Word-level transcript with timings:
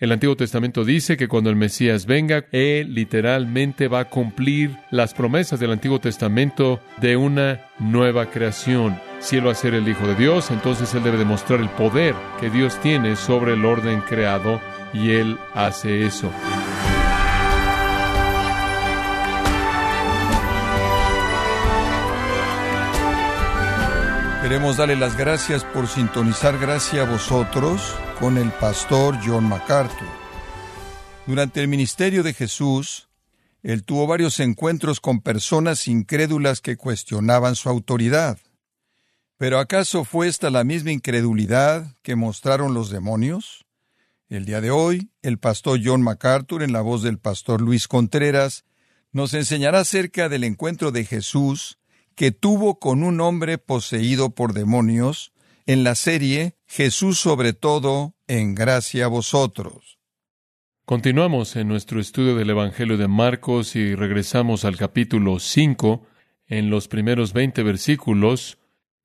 El 0.00 0.12
Antiguo 0.12 0.34
Testamento 0.34 0.86
dice 0.86 1.18
que 1.18 1.28
cuando 1.28 1.50
el 1.50 1.56
Mesías 1.56 2.06
venga, 2.06 2.46
Él 2.52 2.94
literalmente 2.94 3.86
va 3.86 4.00
a 4.00 4.08
cumplir 4.08 4.74
las 4.90 5.12
promesas 5.12 5.60
del 5.60 5.72
Antiguo 5.72 6.00
Testamento 6.00 6.80
de 7.02 7.18
una 7.18 7.60
nueva 7.78 8.30
creación. 8.30 8.98
Si 9.18 9.36
Él 9.36 9.46
va 9.46 9.52
a 9.52 9.54
ser 9.54 9.74
el 9.74 9.86
Hijo 9.86 10.06
de 10.06 10.14
Dios, 10.14 10.50
entonces 10.50 10.94
Él 10.94 11.02
debe 11.02 11.18
demostrar 11.18 11.60
el 11.60 11.68
poder 11.68 12.14
que 12.40 12.48
Dios 12.48 12.80
tiene 12.80 13.14
sobre 13.14 13.52
el 13.52 13.66
orden 13.66 14.00
creado 14.00 14.58
y 14.94 15.10
Él 15.10 15.36
hace 15.54 16.06
eso. 16.06 16.30
Queremos 24.50 24.78
darle 24.78 24.96
las 24.96 25.16
gracias 25.16 25.62
por 25.62 25.86
sintonizar 25.86 26.58
gracias 26.58 27.06
a 27.06 27.08
vosotros 27.08 27.94
con 28.18 28.36
el 28.36 28.50
pastor 28.50 29.16
John 29.24 29.48
MacArthur. 29.48 30.08
Durante 31.24 31.60
el 31.60 31.68
ministerio 31.68 32.24
de 32.24 32.34
Jesús, 32.34 33.08
él 33.62 33.84
tuvo 33.84 34.08
varios 34.08 34.40
encuentros 34.40 34.98
con 34.98 35.20
personas 35.20 35.86
incrédulas 35.86 36.60
que 36.60 36.76
cuestionaban 36.76 37.54
su 37.54 37.68
autoridad. 37.68 38.38
¿Pero 39.36 39.60
acaso 39.60 40.04
fue 40.04 40.26
esta 40.26 40.50
la 40.50 40.64
misma 40.64 40.90
incredulidad 40.90 41.94
que 42.02 42.16
mostraron 42.16 42.74
los 42.74 42.90
demonios? 42.90 43.66
El 44.28 44.46
día 44.46 44.60
de 44.60 44.72
hoy, 44.72 45.12
el 45.22 45.38
pastor 45.38 45.78
John 45.80 46.02
MacArthur, 46.02 46.64
en 46.64 46.72
la 46.72 46.80
voz 46.80 47.04
del 47.04 47.20
pastor 47.20 47.60
Luis 47.60 47.86
Contreras, 47.86 48.64
nos 49.12 49.32
enseñará 49.32 49.78
acerca 49.78 50.28
del 50.28 50.42
encuentro 50.42 50.90
de 50.90 51.04
Jesús 51.04 51.79
que 52.14 52.32
tuvo 52.32 52.78
con 52.78 53.02
un 53.02 53.20
hombre 53.20 53.58
poseído 53.58 54.30
por 54.30 54.52
demonios 54.52 55.32
en 55.66 55.84
la 55.84 55.94
serie 55.94 56.56
Jesús 56.66 57.18
sobre 57.18 57.52
todo 57.52 58.14
en 58.26 58.54
gracia 58.54 59.06
a 59.06 59.08
vosotros. 59.08 59.98
Continuamos 60.84 61.54
en 61.54 61.68
nuestro 61.68 62.00
estudio 62.00 62.34
del 62.34 62.50
Evangelio 62.50 62.96
de 62.96 63.06
Marcos 63.06 63.76
y 63.76 63.94
regresamos 63.94 64.64
al 64.64 64.76
capítulo 64.76 65.38
5 65.38 66.06
en 66.48 66.68
los 66.68 66.88
primeros 66.88 67.32
20 67.32 67.62
versículos. 67.62 68.58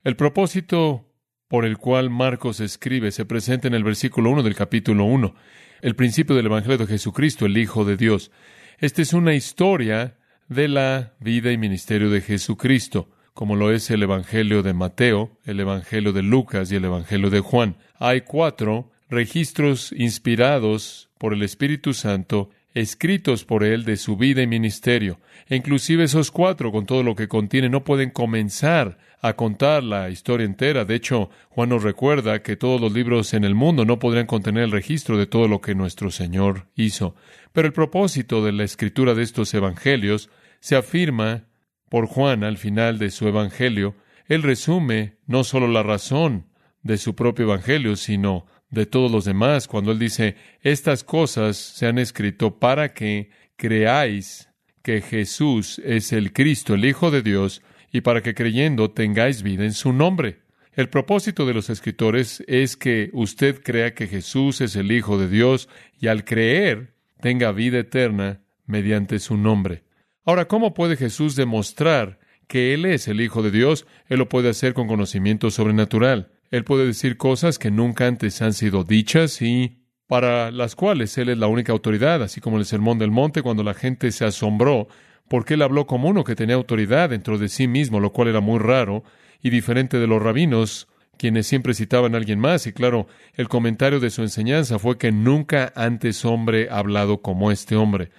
El 0.04 0.16
propósito 0.16 1.06
por 1.48 1.66
el 1.66 1.78
cual 1.78 2.10
Marcos 2.10 2.60
escribe 2.60 3.12
se 3.12 3.26
presenta 3.26 3.68
en 3.68 3.76
el 3.76 3.84
versículo 3.84 4.32
1 4.32 4.42
del 4.42 4.56
capítulo 4.56 5.06
1, 5.06 5.36
el 5.82 5.96
principio 5.96 6.36
del 6.36 6.48
Evangelio 6.48 6.80
de 6.80 6.88
Jesucristo, 6.88 7.46
el 7.46 7.58
Hijo 7.58 7.86
de 7.86 7.98
Dios. 7.98 8.32
Esta 8.80 9.04
es 9.04 9.14
una 9.14 9.36
historia 9.36 10.18
de 10.48 10.68
la 10.68 11.14
vida 11.20 11.52
y 11.52 11.58
ministerio 11.58 12.10
de 12.10 12.22
Jesucristo, 12.22 13.10
como 13.34 13.56
lo 13.56 13.72
es 13.72 13.90
el 13.90 14.04
Evangelio 14.04 14.64
de 14.64 14.74
Mateo, 14.74 15.38
el 15.44 15.60
Evangelio 15.60 16.14
de 16.14 16.24
Lucas 16.24 16.72
y 16.72 16.76
el 16.76 16.86
Evangelio 16.86 17.30
de 17.30 17.40
Juan. 17.40 17.78
Hay 18.00 18.22
cuatro 18.22 18.92
registros 19.10 19.92
inspirados 19.92 21.10
por 21.18 21.34
el 21.34 21.44
Espíritu 21.44 21.94
Santo, 21.94 22.50
escritos 22.74 23.46
por 23.46 23.64
él 23.64 23.86
de 23.86 23.98
su 23.98 24.18
vida 24.18 24.42
y 24.42 24.48
ministerio. 24.48 25.20
E 25.48 25.56
inclusive 25.56 26.04
esos 26.04 26.32
cuatro, 26.32 26.72
con 26.72 26.86
todo 26.86 27.04
lo 27.04 27.16
que 27.16 27.28
contiene, 27.28 27.70
no 27.70 27.84
pueden 27.84 28.10
comenzar 28.12 28.98
a 29.22 29.34
contar 29.34 29.84
la 29.84 30.10
historia 30.10 30.46
entera. 30.46 30.86
De 30.86 30.96
hecho, 30.96 31.30
Juan 31.50 31.70
nos 31.70 31.84
recuerda 31.84 32.44
que 32.44 32.56
todos 32.56 32.80
los 32.80 32.94
libros 32.94 33.34
en 33.34 33.44
el 33.44 33.56
mundo 33.56 33.86
no 33.86 33.98
podrían 33.98 34.28
contener 34.28 34.64
el 34.64 34.72
registro 34.72 35.18
de 35.18 35.26
todo 35.26 35.48
lo 35.48 35.62
que 35.62 35.74
nuestro 35.74 36.12
Señor 36.12 36.68
hizo. 36.76 37.16
Pero 37.56 37.68
el 37.68 37.74
propósito 37.74 38.44
de 38.44 38.52
la 38.52 38.66
escritura 38.66 39.14
de 39.14 39.24
estos 39.24 39.54
evangelios 39.54 40.30
se 40.60 40.76
afirma 40.76 41.48
por 41.90 42.06
Juan 42.06 42.44
al 42.44 42.58
final 42.58 43.00
de 43.00 43.10
su 43.10 43.30
evangelio. 43.30 43.96
Él 44.28 44.44
resume 44.44 45.20
no 45.26 45.46
solo 45.46 45.70
la 45.70 45.82
razón 45.82 46.48
de 46.84 46.98
su 46.98 47.16
propio 47.16 47.46
evangelio, 47.46 47.96
sino 47.96 48.46
de 48.72 48.86
todos 48.86 49.10
los 49.10 49.24
demás, 49.24 49.70
cuando 49.70 49.94
él 49.94 50.00
dice, 50.00 50.36
estas 50.64 51.06
cosas 51.06 51.56
se 51.56 51.88
han 51.88 51.98
escrito 51.98 52.60
para 52.60 52.94
que 52.94 53.30
creáis 53.56 54.50
que 54.82 55.00
Jesús 55.00 55.80
es 55.86 56.12
el 56.12 56.34
Cristo, 56.34 56.74
el 56.74 56.84
Hijo 56.84 57.10
de 57.10 57.22
Dios, 57.22 57.62
y 57.90 58.02
para 58.02 58.22
que 58.22 58.36
creyendo 58.36 58.92
tengáis 58.92 59.44
vida 59.44 59.64
en 59.64 59.72
su 59.72 59.94
nombre. 59.94 60.40
El 60.74 60.90
propósito 60.90 61.46
de 61.46 61.54
los 61.54 61.70
escritores 61.70 62.44
es 62.48 62.76
que 62.76 63.12
usted 63.14 63.64
crea 63.64 63.94
que 63.94 64.08
Jesús 64.08 64.60
es 64.60 64.76
el 64.76 64.92
Hijo 64.92 65.18
de 65.18 65.30
Dios 65.30 65.70
y 66.02 66.08
al 66.08 66.26
creer 66.26 66.95
tenga 67.20 67.52
vida 67.52 67.80
eterna 67.80 68.42
mediante 68.66 69.20
su 69.20 69.38
nombre. 69.38 69.84
Ahora, 70.24 70.48
¿cómo 70.48 70.74
puede 70.74 70.98
Jesús 70.98 71.36
demostrar 71.36 72.20
que 72.48 72.74
Él 72.74 72.86
es 72.86 73.08
el 73.08 73.22
Hijo 73.22 73.44
de 73.44 73.52
Dios? 73.52 73.86
Él 74.08 74.20
lo 74.20 74.30
puede 74.30 74.50
hacer 74.50 74.74
con 74.74 74.88
conocimiento 74.88 75.52
sobrenatural. 75.52 76.32
Él 76.52 76.64
puede 76.64 76.86
decir 76.86 77.18
cosas 77.18 77.60
que 77.60 77.72
nunca 77.72 78.08
antes 78.08 78.42
han 78.42 78.54
sido 78.54 78.84
dichas 78.84 79.42
y 79.42 79.84
para 80.08 80.52
las 80.52 80.76
cuales 80.76 81.18
Él 81.18 81.30
es 81.30 81.38
la 81.38 81.48
única 81.48 81.72
autoridad, 81.72 82.22
así 82.24 82.42
como 82.42 82.58
el 82.58 82.66
Sermón 82.66 83.00
del 83.00 83.12
Monte, 83.12 83.42
cuando 83.42 83.64
la 83.64 83.74
gente 83.74 84.12
se 84.12 84.26
asombró 84.26 84.88
porque 85.28 85.56
él 85.56 85.62
habló 85.62 85.88
como 85.88 86.10
uno 86.10 86.24
que 86.24 86.36
tenía 86.36 86.56
autoridad 86.56 87.10
dentro 87.10 87.38
de 87.38 87.50
sí 87.50 87.68
mismo, 87.68 88.00
lo 88.00 88.12
cual 88.12 88.28
era 88.28 88.42
muy 88.42 88.60
raro 88.60 89.04
y 89.42 89.50
diferente 89.50 90.00
de 90.00 90.08
los 90.08 90.22
rabinos, 90.22 90.88
quienes 91.18 91.48
siempre 91.48 91.74
citaban 91.74 92.14
a 92.14 92.18
alguien 92.18 92.40
más. 92.40 92.68
Y 92.68 92.74
claro, 92.74 93.08
el 93.34 93.48
comentario 93.48 94.00
de 94.00 94.10
su 94.10 94.22
enseñanza 94.22 94.80
fue 94.80 94.98
que 94.98 95.12
nunca 95.12 95.72
antes 95.76 96.26
hombre 96.26 96.68
ha 96.70 96.80
hablado 96.80 97.22
como 97.22 97.52
este 97.52 97.76
hombre. 97.76 98.12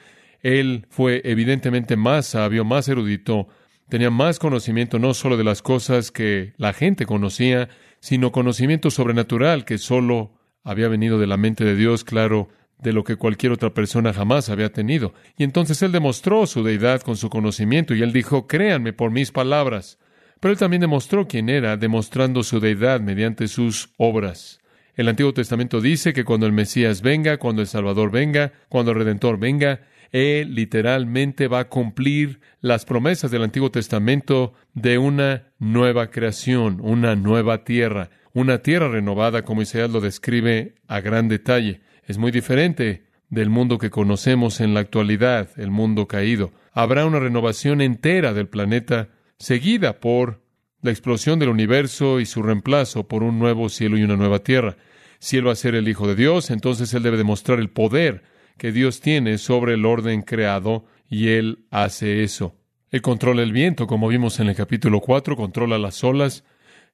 Él 0.43 0.87
fue 0.91 1.23
evidentemente 1.25 1.97
más 1.97 2.27
sabio, 2.27 2.65
más 2.65 2.89
erudito, 2.89 3.49
tenía 3.89 4.11
más 4.11 4.39
conocimiento 4.39 4.99
no 4.99 5.15
solo 5.15 5.37
de 5.37 5.45
las 5.45 5.63
cosas 5.63 6.11
que 6.11 6.53
la 6.57 6.73
gente 6.73 7.07
conocía, 7.07 7.69
sino 8.01 8.33
conocimiento 8.33 8.91
sobrenatural 8.91 9.65
que 9.65 9.79
solo 9.79 10.33
había 10.63 10.89
venido 10.89 11.19
de 11.19 11.27
la 11.27 11.37
mente 11.37 11.65
de 11.65 11.77
Dios, 11.77 12.05
claro, 12.05 12.49
de 12.79 12.93
lo 12.93 13.05
que 13.05 13.17
cualquier 13.17 13.53
otra 13.53 13.73
persona 13.73 14.13
jamás 14.13 14.49
había 14.49 14.73
tenido. 14.73 15.15
Y 15.37 15.45
entonces 15.45 15.81
él 15.83 15.93
demostró 15.93 16.47
su 16.47 16.63
deidad 16.63 17.01
con 17.01 17.17
su 17.17 17.31
conocimiento 17.31 17.95
y 17.95 18.03
él 18.03 18.13
dijo, 18.13 18.47
créanme 18.47 18.93
por 18.93 19.11
mis 19.11 19.33
palabras. 19.33 19.99
Pero 20.41 20.53
él 20.53 20.59
también 20.59 20.81
demostró 20.81 21.27
quién 21.27 21.49
era, 21.49 21.77
demostrando 21.77 22.43
su 22.43 22.61
deidad 22.61 23.01
mediante 23.01 23.49
sus 23.49 23.91
obras. 23.97 24.61
El 24.95 25.09
Antiguo 25.09 25.35
Testamento 25.35 25.81
dice 25.81 26.13
que 26.13 26.25
cuando 26.25 26.47
el 26.47 26.53
Mesías 26.53 27.03
venga, 27.03 27.37
cuando 27.37 27.63
el 27.63 27.69
Salvador 27.69 28.11
venga, 28.11 28.53
cuando 28.69 28.93
el 28.93 28.99
Redentor 28.99 29.39
venga, 29.39 29.81
él 30.13 30.55
literalmente 30.55 31.49
va 31.49 31.61
a 31.61 31.69
cumplir 31.69 32.41
las 32.61 32.85
promesas 32.85 33.31
del 33.31 33.43
Antiguo 33.43 33.71
Testamento 33.71 34.55
de 34.73 34.99
una 34.99 35.49
nueva 35.59 36.11
creación, 36.11 36.79
una 36.81 37.17
nueva 37.17 37.65
tierra, 37.65 38.11
una 38.33 38.59
tierra 38.59 38.89
renovada, 38.89 39.43
como 39.43 39.63
Isaías 39.63 39.91
lo 39.91 40.01
describe 40.01 40.75
a 40.89 41.01
gran 41.01 41.29
detalle. 41.29 41.81
Es 42.05 42.19
muy 42.19 42.31
diferente 42.31 43.07
del 43.29 43.51
mundo 43.51 43.79
que 43.79 43.91
conocemos 43.91 44.61
en 44.61 44.75
la 44.75 44.81
actualidad, 44.81 45.51
el 45.57 45.71
mundo 45.71 46.07
caído. 46.07 46.53
Habrá 46.73 47.07
una 47.07 47.19
renovación 47.19 47.81
entera 47.81 48.33
del 48.33 48.49
planeta, 48.49 49.09
seguida 49.39 50.01
por 50.01 50.43
la 50.83 50.91
explosión 50.91 51.39
del 51.39 51.49
universo 51.49 52.21
y 52.21 52.27
su 52.27 52.43
reemplazo 52.43 53.09
por 53.09 53.23
un 53.23 53.39
nuevo 53.39 53.69
cielo 53.69 53.99
y 53.99 54.03
una 54.03 54.17
nueva 54.17 54.41
tierra. 54.41 54.77
Si 55.19 55.37
Él 55.37 55.47
va 55.47 55.53
a 55.53 55.57
ser 55.57 55.75
el 55.75 55.89
Hijo 55.89 56.07
de 56.07 56.15
Dios, 56.15 56.51
entonces 56.51 56.93
Él 56.95 57.03
debe 57.03 57.17
demostrar 57.17 57.59
el 57.59 57.71
poder 57.71 58.23
que 58.59 58.73
Dios 58.73 59.01
tiene 59.01 59.39
sobre 59.39 59.75
el 59.75 59.85
orden 59.85 60.23
creado, 60.23 60.87
y 61.09 61.29
Él 61.29 61.67
hace 61.71 62.23
eso. 62.23 62.57
Él 62.91 63.03
controla 63.03 63.43
el 63.43 63.53
viento, 63.53 63.87
como 63.87 64.09
vimos 64.09 64.41
en 64.41 64.49
el 64.49 64.57
capítulo 64.57 65.01
4, 65.01 65.37
controla 65.37 65.79
las 65.79 66.03
olas, 66.05 66.45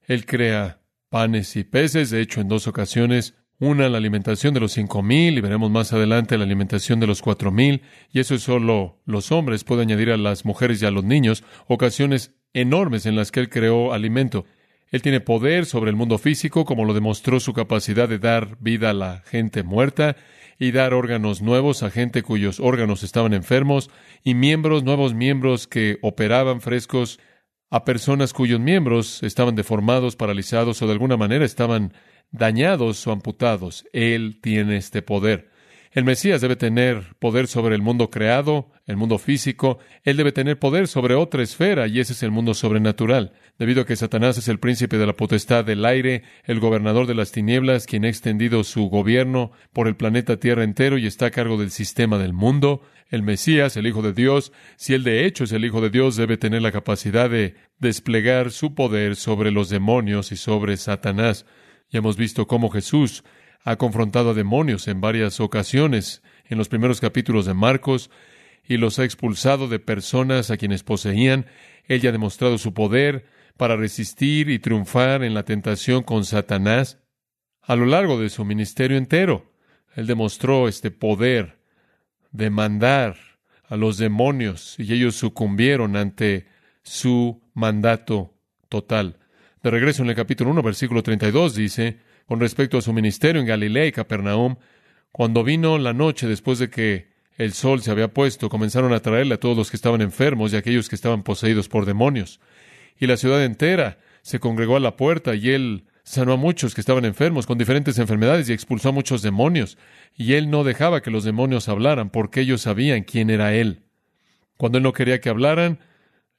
Él 0.06 0.26
crea 0.26 0.81
panes 1.08 1.56
y 1.56 1.64
peces, 1.64 2.10
de 2.10 2.20
hecho 2.20 2.41
en 2.41 2.48
dos 2.48 2.66
ocasiones 2.66 3.34
una, 3.62 3.89
la 3.89 3.99
alimentación 3.99 4.55
de 4.55 4.59
los 4.59 4.73
cinco 4.73 5.05
mil, 5.05 5.39
y 5.39 5.41
veremos 5.41 5.71
más 5.71 5.93
adelante 5.93 6.37
la 6.37 6.43
alimentación 6.43 6.99
de 6.99 7.06
los 7.06 7.23
cuatro 7.23 7.53
mil, 7.53 7.83
y 8.12 8.19
eso 8.19 8.34
es 8.34 8.43
solo 8.43 8.99
los 9.06 9.31
hombres, 9.31 9.62
puede 9.62 9.83
añadir 9.83 10.11
a 10.11 10.17
las 10.17 10.45
mujeres 10.45 10.83
y 10.83 10.87
a 10.87 10.91
los 10.91 11.05
niños, 11.05 11.45
ocasiones 11.69 12.34
enormes 12.55 13.06
en 13.06 13.15
las 13.15 13.31
que 13.31 13.39
Él 13.39 13.49
creó 13.49 13.93
alimento. 13.93 14.47
Él 14.91 15.00
tiene 15.00 15.21
poder 15.21 15.65
sobre 15.65 15.91
el 15.91 15.97
mundo 15.97 16.19
físico, 16.19 16.65
como 16.65 16.84
lo 16.84 16.93
demostró 16.93 17.39
su 17.39 17.53
capacidad 17.53 18.09
de 18.09 18.19
dar 18.19 18.56
vida 18.59 18.91
a 18.91 18.95
la 18.95 19.23
gente 19.27 19.62
muerta 19.62 20.17
y 20.59 20.73
dar 20.73 20.93
órganos 20.93 21.41
nuevos 21.41 21.85
a 21.85 21.91
gente 21.91 22.23
cuyos 22.23 22.58
órganos 22.58 23.05
estaban 23.05 23.32
enfermos, 23.32 23.91
y 24.25 24.35
miembros, 24.35 24.82
nuevos 24.82 25.15
miembros 25.15 25.69
que 25.69 26.00
operaban 26.03 26.62
frescos 26.62 27.20
a 27.70 27.85
personas 27.85 28.32
cuyos 28.32 28.58
miembros 28.58 29.23
estaban 29.23 29.55
deformados, 29.55 30.17
paralizados 30.17 30.82
o 30.82 30.87
de 30.88 30.94
alguna 30.94 31.17
manera 31.17 31.44
estaban 31.44 31.93
dañados 32.32 33.06
o 33.06 33.12
amputados. 33.12 33.84
Él 33.93 34.38
tiene 34.43 34.76
este 34.76 35.02
poder. 35.02 35.52
El 35.94 36.05
Mesías 36.05 36.40
debe 36.40 36.56
tener 36.56 37.14
poder 37.19 37.46
sobre 37.46 37.75
el 37.75 37.82
mundo 37.82 38.08
creado, 38.08 38.70
el 38.87 38.96
mundo 38.96 39.19
físico. 39.19 39.79
Él 40.05 40.17
debe 40.17 40.32
tener 40.32 40.58
poder 40.58 40.88
sobre 40.88 41.14
otra 41.14 41.43
esfera, 41.43 41.87
y 41.87 42.00
ese 42.00 42.14
es 42.14 42.23
el 42.23 42.31
mundo 42.31 42.55
sobrenatural. 42.55 43.34
Debido 43.58 43.82
a 43.82 43.87
que 43.87 43.94
Satanás 43.94 44.38
es 44.38 44.49
el 44.49 44.58
príncipe 44.58 44.96
de 44.96 45.06
la 45.06 45.17
potestad 45.17 45.67
del 45.67 45.84
aire, 45.84 46.23
el 46.44 46.61
gobernador 46.61 47.06
de 47.06 47.14
las 47.14 47.31
tinieblas, 47.31 47.84
quien 47.84 48.06
ha 48.06 48.08
extendido 48.08 48.64
su 48.64 48.88
gobierno 48.88 49.52
por 49.75 49.87
el 49.87 49.94
planeta 49.94 50.38
Tierra 50.38 50.64
entero 50.64 50.96
y 50.96 51.06
está 51.06 51.26
a 51.26 51.31
cargo 51.31 51.58
del 51.58 51.70
sistema 51.70 52.17
del 52.17 52.32
mundo, 52.32 52.81
el 53.11 53.23
Mesías, 53.23 53.76
el 53.76 53.87
Hijo 53.87 54.00
de 54.00 54.14
Dios, 54.14 54.50
si 54.76 54.94
él 54.94 55.05
de 55.05 55.26
hecho 55.26 55.44
es 55.44 55.52
el 55.52 55.67
Hijo 55.67 55.82
de 55.82 55.90
Dios, 55.90 56.17
debe 56.17 56.38
tener 56.38 56.62
la 56.62 56.73
capacidad 56.73 57.29
de 57.29 57.55
desplegar 57.79 58.50
su 58.50 58.75
poder 58.75 59.14
sobre 59.14 59.50
los 59.50 59.69
demonios 59.69 60.32
y 60.32 60.37
sobre 60.37 60.79
Satanás. 60.79 61.44
Ya 61.93 61.99
hemos 61.99 62.17
visto 62.17 62.47
cómo 62.47 62.71
Jesús 62.71 63.23
ha 63.65 63.77
confrontado 63.77 64.31
a 64.31 64.35
demonios 64.35 64.89
en 64.89 65.03
varias 65.03 65.41
ocasiones 65.41 66.23
en 66.47 66.56
los 66.56 66.71
primeros 66.71 67.00
capítulos 67.00 67.44
de 67.44 67.53
Marcos 67.53 68.11
y 68.67 68.79
los 68.79 68.99
ha 68.99 69.05
expulsado 69.05 69.69
de 69.69 69.79
personas 69.79 70.50
a 70.50 70.56
quienes 70.56 70.85
poseían. 70.85 71.47
Él 71.85 72.00
ya 72.00 72.09
ha 72.09 72.12
demostrado 72.12 72.56
su 72.56 72.73
poder 72.73 73.27
para 73.59 73.77
resistir 73.77 74.49
y 74.49 74.59
triunfar 74.59 75.23
en 75.23 75.35
la 75.35 75.44
tentación 75.44 76.03
con 76.03 76.25
Satanás 76.25 76.99
a 77.61 77.77
lo 77.77 77.85
largo 77.85 78.19
de 78.19 78.31
su 78.31 78.47
ministerio 78.47 78.97
entero. 78.97 79.53
Él 79.94 80.06
demostró 80.06 80.69
este 80.69 80.91
poder 80.91 81.59
de 82.31 82.49
mandar 82.49 83.17
a 83.69 83.77
los 83.77 83.99
demonios 83.99 84.77
y 84.79 84.94
ellos 84.94 85.17
sucumbieron 85.17 85.97
ante 85.97 86.47
su 86.83 87.43
mandato 87.53 88.35
total. 88.71 89.19
De 89.62 89.70
regreso 89.70 90.03
en 90.03 90.11
el 90.11 90.17
capítulo 90.17 90.50
1, 90.50 90.61
versículo 90.61 91.05
32 91.05 91.55
dice, 91.55 91.99
con 92.26 92.41
respecto 92.41 92.79
a 92.79 92.82
su 92.82 92.93
ministerio 92.93 93.41
en 93.41 93.47
Galilea 93.47 93.87
y 93.87 93.93
Capernaum, 93.93 94.56
cuando 95.12 95.44
vino 95.44 95.79
la 95.79 95.93
noche 95.93 96.26
después 96.26 96.59
de 96.59 96.69
que 96.69 97.12
el 97.38 97.53
sol 97.53 97.81
se 97.81 97.93
había 97.93 98.12
puesto, 98.12 98.49
comenzaron 98.49 98.93
a 98.93 98.99
traerle 98.99 99.35
a 99.35 99.41
todos 99.41 99.56
los 99.56 99.70
que 99.70 99.76
estaban 99.76 100.00
enfermos 100.00 100.53
y 100.53 100.56
a 100.56 100.59
aquellos 100.59 100.88
que 100.88 100.97
estaban 100.97 101.23
poseídos 101.23 101.69
por 101.69 101.87
demonios. 101.87 102.41
Y 102.99 103.06
la 103.06 103.17
ciudad 103.17 103.44
entera 103.44 103.99
se 104.23 104.41
congregó 104.41 104.76
a 104.76 104.81
la 104.81 104.97
puerta 104.97 105.37
y 105.37 105.50
él 105.50 105.85
sanó 106.03 106.32
a 106.32 106.37
muchos 106.37 106.75
que 106.75 106.81
estaban 106.81 107.05
enfermos 107.05 107.47
con 107.47 107.56
diferentes 107.56 107.99
enfermedades 107.99 108.49
y 108.49 108.53
expulsó 108.53 108.88
a 108.88 108.93
muchos 108.93 109.23
demonios. 109.23 109.79
Y 110.17 110.32
él 110.32 110.50
no 110.50 110.65
dejaba 110.65 111.03
que 111.03 111.12
los 111.12 111.23
demonios 111.23 111.69
hablaran 111.69 112.11
porque 112.11 112.41
ellos 112.41 112.62
sabían 112.62 113.05
quién 113.05 113.31
era 113.31 113.55
él. 113.55 113.82
Cuando 114.56 114.79
él 114.79 114.85
no 114.85 114.93
quería 114.93 115.20
que 115.20 115.29
hablaran, 115.29 115.79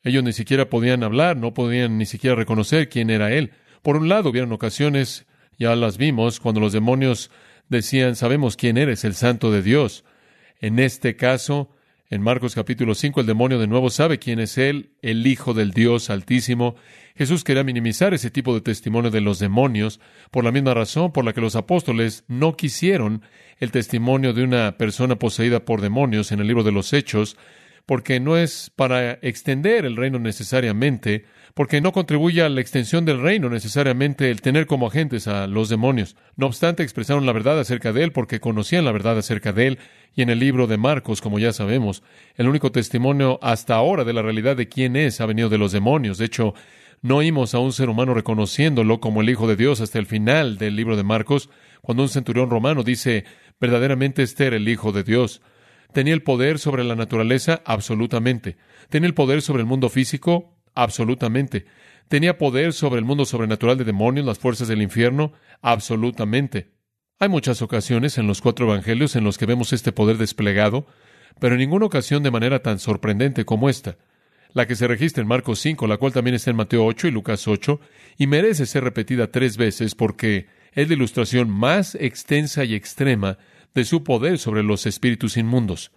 ellos 0.03 0.23
ni 0.23 0.33
siquiera 0.33 0.69
podían 0.69 1.03
hablar, 1.03 1.37
no 1.37 1.53
podían 1.53 1.97
ni 1.97 2.05
siquiera 2.05 2.35
reconocer 2.35 2.89
quién 2.89 3.09
era 3.09 3.31
él. 3.31 3.51
Por 3.81 3.97
un 3.97 4.09
lado, 4.09 4.29
hubieron 4.29 4.51
ocasiones, 4.51 5.25
ya 5.57 5.75
las 5.75 5.97
vimos, 5.97 6.39
cuando 6.39 6.59
los 6.59 6.73
demonios 6.73 7.31
decían, 7.69 8.15
sabemos 8.15 8.57
quién 8.57 8.77
eres, 8.77 9.03
el 9.05 9.15
santo 9.15 9.51
de 9.51 9.61
Dios. 9.61 10.03
En 10.59 10.79
este 10.79 11.15
caso, 11.15 11.69
en 12.09 12.21
Marcos 12.21 12.53
capítulo 12.53 12.95
5, 12.95 13.21
el 13.21 13.25
demonio 13.25 13.59
de 13.59 13.67
nuevo 13.67 13.89
sabe 13.89 14.19
quién 14.19 14.39
es 14.39 14.57
Él, 14.57 14.91
el 15.01 15.25
Hijo 15.25 15.53
del 15.53 15.71
Dios 15.71 16.09
Altísimo. 16.09 16.75
Jesús 17.15 17.43
quería 17.43 17.63
minimizar 17.63 18.13
ese 18.13 18.29
tipo 18.29 18.53
de 18.53 18.61
testimonio 18.61 19.09
de 19.09 19.21
los 19.21 19.39
demonios 19.39 19.99
por 20.29 20.43
la 20.43 20.51
misma 20.51 20.73
razón 20.73 21.11
por 21.11 21.25
la 21.25 21.33
que 21.33 21.41
los 21.41 21.55
apóstoles 21.55 22.23
no 22.27 22.55
quisieron 22.55 23.23
el 23.59 23.71
testimonio 23.71 24.33
de 24.33 24.43
una 24.43 24.77
persona 24.77 25.15
poseída 25.17 25.65
por 25.65 25.81
demonios 25.81 26.31
en 26.31 26.39
el 26.39 26.47
libro 26.47 26.63
de 26.63 26.71
los 26.71 26.93
Hechos, 26.93 27.35
porque 27.85 28.19
no 28.19 28.37
es 28.37 28.71
para 28.75 29.13
extender 29.21 29.85
el 29.85 29.97
reino 29.97 30.19
necesariamente, 30.19 31.25
porque 31.53 31.81
no 31.81 31.91
contribuye 31.91 32.41
a 32.41 32.49
la 32.49 32.61
extensión 32.61 33.05
del 33.05 33.21
reino 33.21 33.49
necesariamente 33.49 34.31
el 34.31 34.41
tener 34.41 34.65
como 34.65 34.87
agentes 34.87 35.27
a 35.27 35.47
los 35.47 35.69
demonios. 35.69 36.15
No 36.35 36.47
obstante, 36.47 36.83
expresaron 36.83 37.25
la 37.25 37.33
verdad 37.33 37.59
acerca 37.59 37.93
de 37.93 38.03
él 38.03 38.11
porque 38.11 38.39
conocían 38.39 38.85
la 38.85 38.91
verdad 38.91 39.17
acerca 39.17 39.53
de 39.53 39.67
él, 39.67 39.79
y 40.15 40.21
en 40.21 40.29
el 40.29 40.39
libro 40.39 40.67
de 40.67 40.77
Marcos, 40.77 41.21
como 41.21 41.39
ya 41.39 41.53
sabemos, 41.53 42.03
el 42.35 42.47
único 42.47 42.71
testimonio 42.71 43.39
hasta 43.41 43.75
ahora 43.75 44.03
de 44.03 44.13
la 44.13 44.21
realidad 44.21 44.55
de 44.55 44.69
quién 44.69 44.95
es 44.95 45.21
ha 45.21 45.25
venido 45.25 45.49
de 45.49 45.57
los 45.57 45.71
demonios. 45.71 46.17
De 46.17 46.25
hecho, 46.25 46.53
no 47.01 47.17
oímos 47.17 47.53
a 47.53 47.59
un 47.59 47.73
ser 47.73 47.89
humano 47.89 48.13
reconociéndolo 48.13 49.01
como 49.01 49.21
el 49.21 49.29
Hijo 49.29 49.47
de 49.47 49.57
Dios 49.57 49.81
hasta 49.81 49.99
el 49.99 50.05
final 50.05 50.57
del 50.57 50.75
libro 50.75 50.95
de 50.95 51.03
Marcos, 51.03 51.49
cuando 51.81 52.03
un 52.03 52.09
centurión 52.09 52.49
romano 52.49 52.83
dice, 52.83 53.25
verdaderamente 53.59 54.23
este 54.23 54.45
era 54.47 54.55
el 54.55 54.69
Hijo 54.69 54.93
de 54.93 55.03
Dios. 55.03 55.41
¿Tenía 55.93 56.13
el 56.13 56.23
poder 56.23 56.59
sobre 56.59 56.83
la 56.83 56.95
naturaleza? 56.95 57.61
Absolutamente. 57.65 58.57
¿Tenía 58.89 59.07
el 59.07 59.13
poder 59.13 59.41
sobre 59.41 59.61
el 59.61 59.67
mundo 59.67 59.89
físico? 59.89 60.57
Absolutamente. 60.73 61.65
¿Tenía 62.07 62.37
poder 62.37 62.73
sobre 62.73 62.99
el 62.99 63.05
mundo 63.05 63.25
sobrenatural 63.25 63.77
de 63.77 63.83
demonios, 63.83 64.25
las 64.25 64.39
fuerzas 64.39 64.67
del 64.67 64.81
infierno? 64.81 65.33
Absolutamente. 65.61 66.71
Hay 67.19 67.29
muchas 67.29 67.61
ocasiones 67.61 68.17
en 68.17 68.27
los 68.27 68.41
cuatro 68.41 68.65
evangelios 68.65 69.15
en 69.15 69.23
los 69.23 69.37
que 69.37 69.45
vemos 69.45 69.71
este 69.71 69.91
poder 69.91 70.17
desplegado, 70.17 70.87
pero 71.39 71.55
en 71.55 71.59
ninguna 71.59 71.85
ocasión 71.85 72.23
de 72.23 72.31
manera 72.31 72.61
tan 72.61 72.79
sorprendente 72.79 73.45
como 73.45 73.69
esta, 73.69 73.97
la 74.51 74.67
que 74.67 74.75
se 74.75 74.87
registra 74.87 75.21
en 75.21 75.27
Marcos 75.27 75.59
5, 75.59 75.87
la 75.87 75.97
cual 75.97 76.11
también 76.11 76.35
está 76.35 76.49
en 76.49 76.57
Mateo 76.57 76.85
8 76.85 77.07
y 77.07 77.11
Lucas 77.11 77.47
8, 77.47 77.79
y 78.17 78.27
merece 78.27 78.65
ser 78.65 78.83
repetida 78.83 79.31
tres 79.31 79.57
veces 79.57 79.95
porque 79.95 80.47
es 80.73 80.87
la 80.87 80.95
ilustración 80.95 81.49
más 81.49 81.95
extensa 81.95 82.65
y 82.65 82.73
extrema 82.73 83.37
de 83.73 83.85
su 83.85 84.03
poder 84.03 84.37
sobre 84.37 84.63
los 84.63 84.85
espíritus 84.85 85.37
inmundos. 85.37 85.91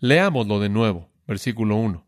Leámoslo 0.00 0.60
de 0.60 0.68
nuevo, 0.68 1.10
versículo 1.26 1.76
1. 1.76 2.06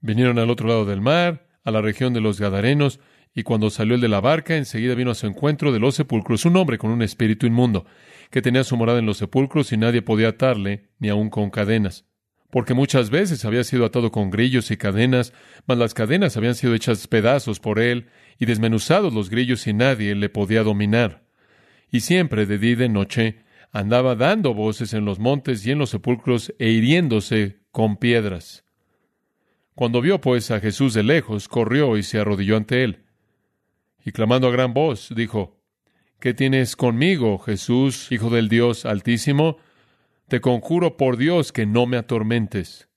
Vinieron 0.00 0.38
al 0.38 0.50
otro 0.50 0.68
lado 0.68 0.84
del 0.84 1.00
mar, 1.00 1.48
a 1.64 1.70
la 1.70 1.80
región 1.80 2.12
de 2.12 2.20
los 2.20 2.40
Gadarenos, 2.40 3.00
y 3.34 3.42
cuando 3.42 3.70
salió 3.70 3.96
el 3.96 4.00
de 4.00 4.08
la 4.08 4.20
barca, 4.20 4.56
enseguida 4.56 4.94
vino 4.94 5.10
a 5.10 5.14
su 5.14 5.26
encuentro 5.26 5.72
de 5.72 5.80
los 5.80 5.96
sepulcros 5.96 6.44
un 6.44 6.56
hombre 6.56 6.78
con 6.78 6.90
un 6.90 7.02
espíritu 7.02 7.46
inmundo, 7.46 7.84
que 8.30 8.42
tenía 8.42 8.64
su 8.64 8.76
morada 8.76 9.00
en 9.00 9.06
los 9.06 9.18
sepulcros 9.18 9.72
y 9.72 9.76
nadie 9.76 10.02
podía 10.02 10.28
atarle, 10.28 10.90
ni 10.98 11.08
aun 11.08 11.30
con 11.30 11.50
cadenas. 11.50 12.04
Porque 12.50 12.74
muchas 12.74 13.10
veces 13.10 13.44
había 13.44 13.64
sido 13.64 13.84
atado 13.84 14.12
con 14.12 14.30
grillos 14.30 14.70
y 14.70 14.76
cadenas, 14.76 15.32
mas 15.66 15.78
las 15.78 15.94
cadenas 15.94 16.36
habían 16.36 16.54
sido 16.54 16.74
hechas 16.74 17.08
pedazos 17.08 17.58
por 17.58 17.80
él, 17.80 18.06
y 18.38 18.46
desmenuzados 18.46 19.12
los 19.12 19.30
grillos 19.30 19.66
y 19.66 19.72
nadie 19.72 20.14
le 20.14 20.28
podía 20.28 20.62
dominar. 20.62 21.24
Y 21.90 22.00
siempre, 22.00 22.46
de 22.46 22.58
día 22.58 22.72
y 22.72 22.76
de 22.76 22.88
noche, 22.88 23.43
andaba 23.74 24.14
dando 24.14 24.54
voces 24.54 24.94
en 24.94 25.04
los 25.04 25.18
montes 25.18 25.66
y 25.66 25.72
en 25.72 25.78
los 25.78 25.90
sepulcros 25.90 26.54
e 26.60 26.70
hiriéndose 26.70 27.58
con 27.72 27.96
piedras. 27.96 28.64
Cuando 29.74 30.00
vio 30.00 30.20
pues 30.20 30.52
a 30.52 30.60
Jesús 30.60 30.94
de 30.94 31.02
lejos, 31.02 31.48
corrió 31.48 31.96
y 31.96 32.04
se 32.04 32.20
arrodilló 32.20 32.56
ante 32.56 32.84
él. 32.84 33.02
Y 34.04 34.12
clamando 34.12 34.46
a 34.46 34.52
gran 34.52 34.74
voz, 34.74 35.12
dijo, 35.16 35.60
¿Qué 36.20 36.34
tienes 36.34 36.76
conmigo, 36.76 37.40
Jesús, 37.40 38.12
Hijo 38.12 38.30
del 38.30 38.48
Dios 38.48 38.86
Altísimo? 38.86 39.56
Te 40.28 40.40
conjuro 40.40 40.96
por 40.96 41.16
Dios 41.16 41.50
que 41.50 41.66
no 41.66 41.86
me 41.86 41.96
atormentes. 41.96 42.88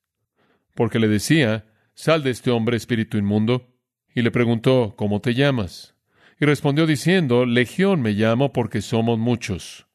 Porque 0.76 1.00
le 1.00 1.08
decía, 1.08 1.66
Sal 1.96 2.22
de 2.22 2.30
este 2.30 2.52
hombre, 2.52 2.78
espíritu 2.78 3.18
inmundo. 3.18 3.74
Y 4.14 4.22
le 4.22 4.30
preguntó, 4.30 4.94
¿Cómo 4.96 5.22
te 5.22 5.34
llamas? 5.34 5.96
Y 6.40 6.46
respondió 6.46 6.86
diciendo, 6.86 7.48
Legión 7.48 8.04
me 8.04 8.12
llamo 8.12 8.54
porque 8.54 8.84
somos 8.84 9.18
muchos 9.18 9.87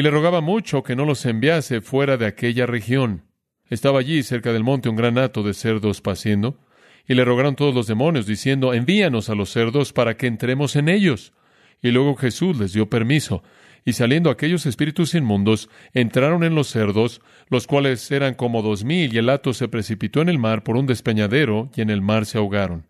y 0.00 0.02
le 0.02 0.10
rogaba 0.10 0.40
mucho 0.40 0.82
que 0.82 0.96
no 0.96 1.04
los 1.04 1.26
enviase 1.26 1.82
fuera 1.82 2.16
de 2.16 2.24
aquella 2.24 2.64
región. 2.64 3.24
Estaba 3.68 4.00
allí 4.00 4.22
cerca 4.22 4.50
del 4.50 4.64
monte 4.64 4.88
un 4.88 4.96
gran 4.96 5.18
hato 5.18 5.42
de 5.42 5.52
cerdos 5.52 6.00
paciendo, 6.00 6.58
y 7.06 7.12
le 7.12 7.22
rogaron 7.22 7.54
todos 7.54 7.74
los 7.74 7.86
demonios, 7.86 8.24
diciendo, 8.24 8.72
envíanos 8.72 9.28
a 9.28 9.34
los 9.34 9.50
cerdos 9.50 9.92
para 9.92 10.16
que 10.16 10.26
entremos 10.26 10.74
en 10.74 10.88
ellos. 10.88 11.34
Y 11.82 11.90
luego 11.90 12.16
Jesús 12.16 12.58
les 12.58 12.72
dio 12.72 12.88
permiso, 12.88 13.42
y 13.84 13.92
saliendo 13.92 14.30
aquellos 14.30 14.64
espíritus 14.64 15.14
inmundos, 15.14 15.68
entraron 15.92 16.44
en 16.44 16.54
los 16.54 16.68
cerdos, 16.68 17.20
los 17.50 17.66
cuales 17.66 18.10
eran 18.10 18.32
como 18.32 18.62
dos 18.62 18.84
mil, 18.84 19.12
y 19.12 19.18
el 19.18 19.28
hato 19.28 19.52
se 19.52 19.68
precipitó 19.68 20.22
en 20.22 20.30
el 20.30 20.38
mar 20.38 20.62
por 20.62 20.78
un 20.78 20.86
despeñadero, 20.86 21.70
y 21.76 21.82
en 21.82 21.90
el 21.90 22.00
mar 22.00 22.24
se 22.24 22.38
ahogaron. 22.38 22.89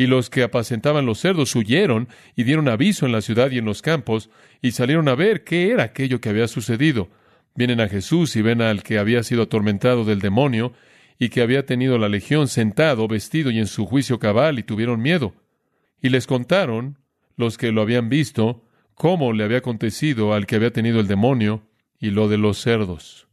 Y 0.00 0.06
los 0.06 0.30
que 0.30 0.42
apacentaban 0.42 1.04
los 1.04 1.20
cerdos 1.20 1.54
huyeron 1.54 2.08
y 2.34 2.44
dieron 2.44 2.70
aviso 2.70 3.04
en 3.04 3.12
la 3.12 3.20
ciudad 3.20 3.50
y 3.50 3.58
en 3.58 3.66
los 3.66 3.82
campos, 3.82 4.30
y 4.62 4.70
salieron 4.70 5.08
a 5.08 5.14
ver 5.14 5.44
qué 5.44 5.72
era 5.72 5.82
aquello 5.82 6.22
que 6.22 6.30
había 6.30 6.48
sucedido. 6.48 7.10
Vienen 7.54 7.82
a 7.82 7.88
Jesús 7.88 8.34
y 8.34 8.40
ven 8.40 8.62
al 8.62 8.82
que 8.82 8.98
había 8.98 9.22
sido 9.22 9.42
atormentado 9.42 10.06
del 10.06 10.20
demonio, 10.20 10.72
y 11.18 11.28
que 11.28 11.42
había 11.42 11.66
tenido 11.66 11.98
la 11.98 12.08
legión 12.08 12.48
sentado, 12.48 13.08
vestido 13.08 13.50
y 13.50 13.58
en 13.58 13.66
su 13.66 13.84
juicio 13.84 14.18
cabal, 14.18 14.58
y 14.58 14.62
tuvieron 14.62 15.02
miedo. 15.02 15.34
Y 16.00 16.08
les 16.08 16.26
contaron, 16.26 16.96
los 17.36 17.58
que 17.58 17.70
lo 17.70 17.82
habían 17.82 18.08
visto, 18.08 18.64
cómo 18.94 19.34
le 19.34 19.44
había 19.44 19.58
acontecido 19.58 20.32
al 20.32 20.46
que 20.46 20.56
había 20.56 20.72
tenido 20.72 21.00
el 21.00 21.08
demonio, 21.08 21.68
y 21.98 22.08
lo 22.08 22.28
de 22.28 22.38
los 22.38 22.56
cerdos. 22.56 23.28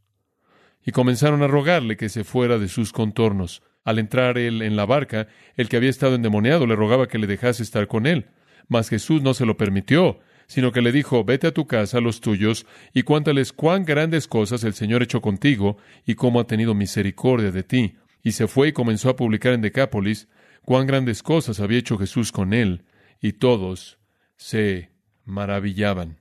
Y 0.84 0.92
comenzaron 0.92 1.42
a 1.42 1.46
rogarle 1.46 1.96
que 1.96 2.10
se 2.10 2.24
fuera 2.24 2.58
de 2.58 2.68
sus 2.68 2.92
contornos. 2.92 3.62
Al 3.88 3.98
entrar 3.98 4.36
él 4.36 4.60
en 4.60 4.76
la 4.76 4.84
barca, 4.84 5.28
el 5.56 5.70
que 5.70 5.78
había 5.78 5.88
estado 5.88 6.14
endemoniado 6.14 6.66
le 6.66 6.76
rogaba 6.76 7.08
que 7.08 7.16
le 7.16 7.26
dejase 7.26 7.62
estar 7.62 7.88
con 7.88 8.04
él. 8.04 8.26
Mas 8.68 8.90
Jesús 8.90 9.22
no 9.22 9.32
se 9.32 9.46
lo 9.46 9.56
permitió, 9.56 10.20
sino 10.46 10.72
que 10.72 10.82
le 10.82 10.92
dijo, 10.92 11.24
vete 11.24 11.46
a 11.46 11.54
tu 11.54 11.66
casa, 11.66 11.96
a 11.96 12.00
los 12.02 12.20
tuyos, 12.20 12.66
y 12.92 13.04
cuéntales 13.04 13.50
cuán 13.50 13.86
grandes 13.86 14.28
cosas 14.28 14.62
el 14.64 14.74
Señor 14.74 15.02
hecho 15.02 15.22
contigo, 15.22 15.78
y 16.04 16.16
cómo 16.16 16.38
ha 16.38 16.46
tenido 16.46 16.74
misericordia 16.74 17.50
de 17.50 17.62
ti. 17.62 17.96
Y 18.22 18.32
se 18.32 18.46
fue 18.46 18.68
y 18.68 18.72
comenzó 18.72 19.08
a 19.08 19.16
publicar 19.16 19.54
en 19.54 19.62
Decápolis 19.62 20.28
cuán 20.66 20.86
grandes 20.86 21.22
cosas 21.22 21.58
había 21.58 21.78
hecho 21.78 21.96
Jesús 21.96 22.30
con 22.30 22.52
él, 22.52 22.84
y 23.22 23.32
todos 23.32 23.98
se 24.36 24.90
maravillaban. 25.24 26.18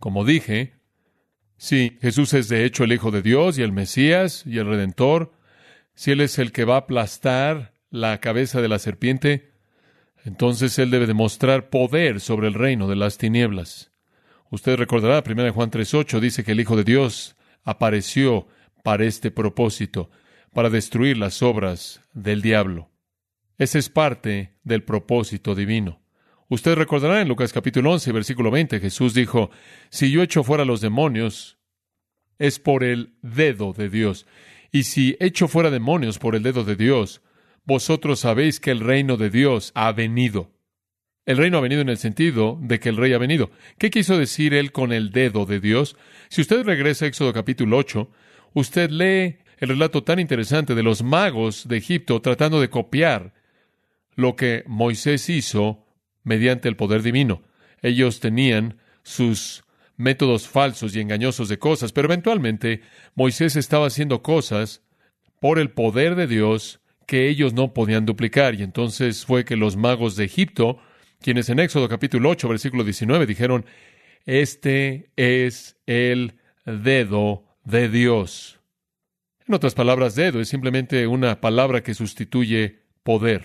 Como 0.00 0.24
dije, 0.24 0.80
sí, 1.58 1.96
Jesús 2.02 2.34
es 2.34 2.48
de 2.48 2.64
hecho 2.64 2.82
el 2.82 2.92
Hijo 2.92 3.12
de 3.12 3.22
Dios 3.22 3.56
y 3.56 3.62
el 3.62 3.70
Mesías 3.70 4.42
y 4.44 4.58
el 4.58 4.66
Redentor, 4.66 5.33
si 5.94 6.10
Él 6.12 6.20
es 6.20 6.38
el 6.38 6.52
que 6.52 6.64
va 6.64 6.74
a 6.74 6.78
aplastar 6.78 7.72
la 7.90 8.20
cabeza 8.20 8.60
de 8.60 8.68
la 8.68 8.78
serpiente, 8.78 9.52
entonces 10.24 10.78
Él 10.78 10.90
debe 10.90 11.06
demostrar 11.06 11.70
poder 11.70 12.20
sobre 12.20 12.48
el 12.48 12.54
reino 12.54 12.88
de 12.88 12.96
las 12.96 13.18
tinieblas. 13.18 13.92
Usted 14.50 14.76
recordará, 14.76 15.22
1 15.26 15.52
Juan 15.52 15.70
3.8 15.70 16.20
dice 16.20 16.44
que 16.44 16.52
el 16.52 16.60
Hijo 16.60 16.76
de 16.76 16.84
Dios 16.84 17.36
apareció 17.62 18.46
para 18.82 19.04
este 19.04 19.30
propósito, 19.30 20.10
para 20.52 20.70
destruir 20.70 21.18
las 21.18 21.42
obras 21.42 22.00
del 22.12 22.42
diablo. 22.42 22.90
Ese 23.58 23.78
es 23.78 23.88
parte 23.88 24.54
del 24.62 24.82
propósito 24.82 25.54
divino. 25.54 26.00
Usted 26.48 26.74
recordará 26.74 27.20
en 27.20 27.28
Lucas 27.28 27.52
capítulo 27.52 27.92
11, 27.92 28.12
versículo 28.12 28.50
20, 28.50 28.80
Jesús 28.80 29.14
dijo, 29.14 29.50
si 29.90 30.10
yo 30.10 30.22
echo 30.22 30.44
fuera 30.44 30.64
los 30.64 30.80
demonios, 30.80 31.58
es 32.38 32.58
por 32.58 32.84
el 32.84 33.14
dedo 33.22 33.72
de 33.72 33.88
Dios. 33.88 34.26
Y 34.74 34.82
si 34.82 35.16
echo 35.20 35.46
fuera 35.46 35.70
demonios 35.70 36.18
por 36.18 36.34
el 36.34 36.42
dedo 36.42 36.64
de 36.64 36.74
Dios, 36.74 37.22
vosotros 37.64 38.18
sabéis 38.18 38.58
que 38.58 38.72
el 38.72 38.80
reino 38.80 39.16
de 39.16 39.30
Dios 39.30 39.70
ha 39.76 39.92
venido. 39.92 40.50
El 41.26 41.36
reino 41.36 41.58
ha 41.58 41.60
venido 41.60 41.80
en 41.80 41.88
el 41.88 41.96
sentido 41.96 42.58
de 42.60 42.80
que 42.80 42.88
el 42.88 42.96
rey 42.96 43.12
ha 43.12 43.18
venido. 43.18 43.52
¿Qué 43.78 43.88
quiso 43.88 44.18
decir 44.18 44.52
él 44.52 44.72
con 44.72 44.92
el 44.92 45.12
dedo 45.12 45.46
de 45.46 45.60
Dios? 45.60 45.96
Si 46.28 46.40
usted 46.40 46.64
regresa 46.64 47.04
a 47.04 47.08
Éxodo 47.08 47.32
capítulo 47.32 47.76
8, 47.76 48.10
usted 48.54 48.90
lee 48.90 49.36
el 49.58 49.68
relato 49.68 50.02
tan 50.02 50.18
interesante 50.18 50.74
de 50.74 50.82
los 50.82 51.04
magos 51.04 51.68
de 51.68 51.76
Egipto 51.76 52.20
tratando 52.20 52.60
de 52.60 52.68
copiar 52.68 53.32
lo 54.16 54.34
que 54.34 54.64
Moisés 54.66 55.30
hizo 55.30 55.86
mediante 56.24 56.68
el 56.68 56.74
poder 56.74 57.02
divino. 57.02 57.42
Ellos 57.80 58.18
tenían 58.18 58.78
sus 59.04 59.63
métodos 59.96 60.48
falsos 60.48 60.94
y 60.94 61.00
engañosos 61.00 61.48
de 61.48 61.58
cosas, 61.58 61.92
pero 61.92 62.06
eventualmente 62.06 62.80
Moisés 63.14 63.56
estaba 63.56 63.86
haciendo 63.86 64.22
cosas 64.22 64.82
por 65.40 65.58
el 65.58 65.70
poder 65.70 66.14
de 66.14 66.26
Dios 66.26 66.80
que 67.06 67.28
ellos 67.28 67.52
no 67.52 67.74
podían 67.74 68.06
duplicar. 68.06 68.54
Y 68.54 68.62
entonces 68.62 69.24
fue 69.24 69.44
que 69.44 69.56
los 69.56 69.76
magos 69.76 70.16
de 70.16 70.24
Egipto, 70.24 70.78
quienes 71.20 71.48
en 71.48 71.58
Éxodo 71.58 71.88
capítulo 71.88 72.30
8, 72.30 72.48
versículo 72.48 72.84
19 72.84 73.26
dijeron, 73.26 73.66
este 74.24 75.10
es 75.16 75.76
el 75.86 76.34
dedo 76.64 77.44
de 77.64 77.88
Dios. 77.88 78.60
En 79.46 79.54
otras 79.54 79.74
palabras, 79.74 80.14
dedo 80.14 80.40
es 80.40 80.48
simplemente 80.48 81.06
una 81.06 81.40
palabra 81.40 81.82
que 81.82 81.92
sustituye 81.92 82.80
poder. 83.02 83.44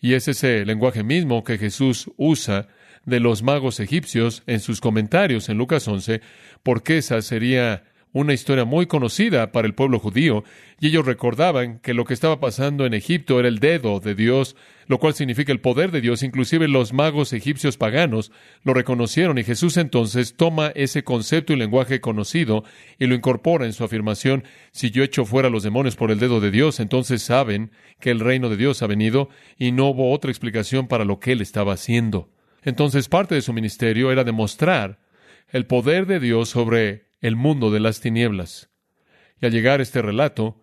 Y 0.00 0.12
es 0.12 0.28
ese 0.28 0.66
lenguaje 0.66 1.02
mismo 1.02 1.42
que 1.42 1.56
Jesús 1.56 2.10
usa 2.18 2.68
de 3.06 3.20
los 3.20 3.42
magos 3.42 3.80
egipcios 3.80 4.42
en 4.46 4.60
sus 4.60 4.80
comentarios 4.80 5.48
en 5.48 5.56
Lucas 5.56 5.88
11, 5.88 6.20
porque 6.62 6.98
esa 6.98 7.22
sería 7.22 7.84
una 8.12 8.32
historia 8.32 8.64
muy 8.64 8.86
conocida 8.86 9.52
para 9.52 9.66
el 9.66 9.74
pueblo 9.74 9.98
judío, 9.98 10.42
y 10.80 10.86
ellos 10.86 11.04
recordaban 11.04 11.80
que 11.80 11.92
lo 11.92 12.04
que 12.06 12.14
estaba 12.14 12.40
pasando 12.40 12.86
en 12.86 12.94
Egipto 12.94 13.38
era 13.38 13.46
el 13.46 13.58
dedo 13.58 14.00
de 14.00 14.14
Dios, 14.14 14.56
lo 14.86 14.98
cual 14.98 15.12
significa 15.12 15.52
el 15.52 15.60
poder 15.60 15.90
de 15.90 16.00
Dios. 16.00 16.22
Inclusive 16.22 16.66
los 16.66 16.94
magos 16.94 17.34
egipcios 17.34 17.76
paganos 17.76 18.32
lo 18.62 18.72
reconocieron, 18.72 19.36
y 19.36 19.44
Jesús 19.44 19.76
entonces 19.76 20.34
toma 20.34 20.72
ese 20.74 21.04
concepto 21.04 21.52
y 21.52 21.56
lenguaje 21.56 22.00
conocido 22.00 22.64
y 22.98 23.06
lo 23.06 23.14
incorpora 23.14 23.66
en 23.66 23.74
su 23.74 23.84
afirmación, 23.84 24.44
si 24.72 24.90
yo 24.90 25.02
echo 25.02 25.26
fuera 25.26 25.50
los 25.50 25.62
demonios 25.62 25.94
por 25.94 26.10
el 26.10 26.18
dedo 26.18 26.40
de 26.40 26.50
Dios, 26.50 26.80
entonces 26.80 27.22
saben 27.22 27.70
que 28.00 28.10
el 28.10 28.20
reino 28.20 28.48
de 28.48 28.56
Dios 28.56 28.82
ha 28.82 28.86
venido, 28.86 29.28
y 29.58 29.72
no 29.72 29.88
hubo 29.88 30.10
otra 30.10 30.30
explicación 30.30 30.88
para 30.88 31.04
lo 31.04 31.20
que 31.20 31.32
él 31.32 31.42
estaba 31.42 31.74
haciendo. 31.74 32.30
Entonces 32.66 33.08
parte 33.08 33.36
de 33.36 33.42
su 33.42 33.52
ministerio 33.52 34.10
era 34.10 34.24
demostrar 34.24 34.98
el 35.48 35.66
poder 35.66 36.04
de 36.06 36.18
Dios 36.18 36.48
sobre 36.48 37.06
el 37.20 37.36
mundo 37.36 37.70
de 37.70 37.78
las 37.78 38.00
tinieblas. 38.00 38.70
Y 39.40 39.46
al 39.46 39.52
llegar 39.52 39.78
a 39.78 39.84
este 39.84 40.02
relato, 40.02 40.60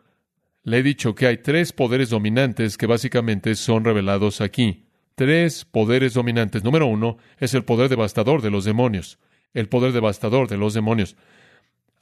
le 0.63 0.79
he 0.79 0.83
dicho 0.83 1.15
que 1.15 1.27
hay 1.27 1.37
tres 1.37 1.71
poderes 1.71 2.09
dominantes 2.09 2.77
que 2.77 2.87
básicamente 2.87 3.55
son 3.55 3.85
revelados 3.85 4.41
aquí. 4.41 4.89
Tres 5.15 5.63
poderes 5.63 6.13
dominantes. 6.13 6.65
Número 6.65 6.87
uno 6.87 7.17
es 7.37 7.53
el 7.53 7.63
poder 7.63 7.87
devastador 7.87 8.41
de 8.41 8.51
los 8.51 8.65
demonios. 8.65 9.17
El 9.53 9.69
poder 9.69 9.93
devastador 9.93 10.49
de 10.49 10.57
los 10.57 10.73
demonios. 10.73 11.15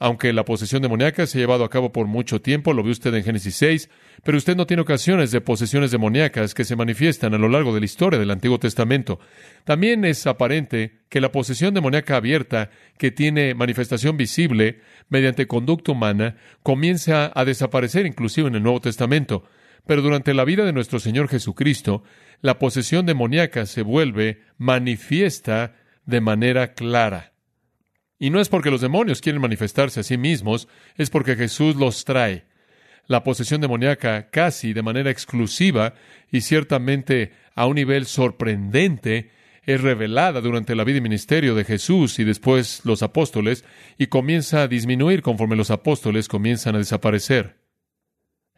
Aunque 0.04 0.32
la 0.32 0.44
posesión 0.44 0.82
demoníaca 0.82 1.28
se 1.28 1.38
ha 1.38 1.42
llevado 1.42 1.62
a 1.62 1.70
cabo 1.70 1.92
por 1.92 2.08
mucho 2.08 2.40
tiempo, 2.40 2.72
lo 2.72 2.82
ve 2.82 2.90
usted 2.90 3.14
en 3.14 3.22
Génesis 3.22 3.54
6, 3.54 3.88
pero 4.24 4.36
usted 4.36 4.56
no 4.56 4.66
tiene 4.66 4.82
ocasiones 4.82 5.30
de 5.30 5.40
posesiones 5.40 5.92
demoníacas 5.92 6.54
que 6.54 6.64
se 6.64 6.74
manifiestan 6.74 7.34
a 7.34 7.38
lo 7.38 7.48
largo 7.48 7.72
de 7.72 7.78
la 7.78 7.86
historia 7.86 8.18
del 8.18 8.32
Antiguo 8.32 8.58
Testamento. 8.58 9.20
También 9.62 10.04
es 10.04 10.26
aparente 10.26 11.02
que 11.08 11.20
la 11.20 11.30
posesión 11.30 11.72
demoníaca 11.72 12.16
abierta, 12.16 12.70
que 12.98 13.12
tiene 13.12 13.54
manifestación 13.54 14.16
visible 14.16 14.80
mediante 15.08 15.46
conducta 15.46 15.92
humana, 15.92 16.34
comienza 16.64 17.30
a 17.32 17.44
desaparecer 17.44 18.04
inclusive 18.04 18.48
en 18.48 18.56
el 18.56 18.64
Nuevo 18.64 18.80
Testamento. 18.80 19.44
Pero 19.86 20.02
durante 20.02 20.34
la 20.34 20.44
vida 20.44 20.64
de 20.64 20.72
nuestro 20.72 20.98
Señor 20.98 21.28
Jesucristo, 21.28 22.02
la 22.40 22.58
posesión 22.58 23.06
demoníaca 23.06 23.66
se 23.66 23.82
vuelve 23.82 24.42
manifiesta 24.58 25.76
de 26.06 26.20
manera 26.20 26.74
clara. 26.74 27.31
Y 28.22 28.30
no 28.30 28.40
es 28.40 28.48
porque 28.48 28.70
los 28.70 28.80
demonios 28.80 29.20
quieren 29.20 29.42
manifestarse 29.42 29.98
a 29.98 30.02
sí 30.04 30.16
mismos, 30.16 30.68
es 30.96 31.10
porque 31.10 31.34
Jesús 31.34 31.74
los 31.74 32.04
trae. 32.04 32.44
La 33.08 33.24
posesión 33.24 33.60
demoníaca 33.60 34.30
casi 34.30 34.72
de 34.72 34.80
manera 34.80 35.10
exclusiva 35.10 35.94
y 36.30 36.42
ciertamente 36.42 37.32
a 37.56 37.66
un 37.66 37.74
nivel 37.74 38.06
sorprendente 38.06 39.32
es 39.64 39.80
revelada 39.80 40.40
durante 40.40 40.76
la 40.76 40.84
vida 40.84 40.98
y 40.98 41.00
ministerio 41.00 41.56
de 41.56 41.64
Jesús 41.64 42.20
y 42.20 42.22
después 42.22 42.82
los 42.84 43.02
apóstoles 43.02 43.64
y 43.98 44.06
comienza 44.06 44.62
a 44.62 44.68
disminuir 44.68 45.20
conforme 45.20 45.56
los 45.56 45.72
apóstoles 45.72 46.28
comienzan 46.28 46.76
a 46.76 46.78
desaparecer. 46.78 47.56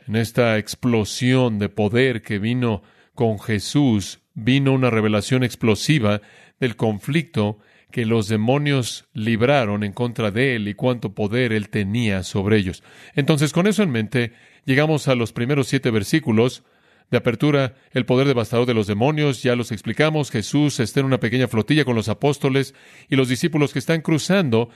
En 0.07 0.17
esta 0.17 0.59
explosión 0.59 1.59
de 1.59 1.71
poder 1.71 2.21
que 2.21 2.39
vino 2.39 2.83
con 3.15 3.39
Jesús, 3.39 4.21
vino 4.35 4.75
una 4.75 4.91
revelación 4.91 5.43
explosiva 5.43 6.21
del 6.61 6.77
conflicto 6.77 7.61
que 7.95 8.07
los 8.07 8.27
demonios 8.27 9.07
libraron 9.13 9.85
en 9.85 9.93
contra 9.93 10.33
de 10.33 10.57
él 10.57 10.67
y 10.67 10.75
cuánto 10.75 11.15
poder 11.15 11.53
él 11.53 11.69
tenía 11.69 12.25
sobre 12.25 12.57
ellos. 12.57 12.83
Entonces, 13.15 13.53
con 13.53 13.69
eso 13.69 13.85
en 13.85 13.91
mente, 13.93 14.33
llegamos 14.65 15.07
a 15.07 15.15
los 15.15 15.33
primeros 15.33 15.69
siete 15.69 15.93
versículos 15.93 16.65
de 17.13 17.19
apertura, 17.19 17.77
el 17.93 18.05
poder 18.05 18.27
devastador 18.27 18.67
de 18.67 18.75
los 18.75 18.89
demonios, 18.89 19.45
ya 19.45 19.55
los 19.55 19.71
explicamos, 19.71 20.33
Jesús 20.33 20.81
está 20.81 20.99
en 20.99 21.07
una 21.07 21.21
pequeña 21.21 21.47
flotilla 21.47 21.85
con 21.85 21.95
los 21.95 22.09
apóstoles 22.09 22.75
y 23.09 23.15
los 23.15 23.29
discípulos 23.29 23.73
que 23.73 23.79
están 23.79 24.01
cruzando 24.01 24.71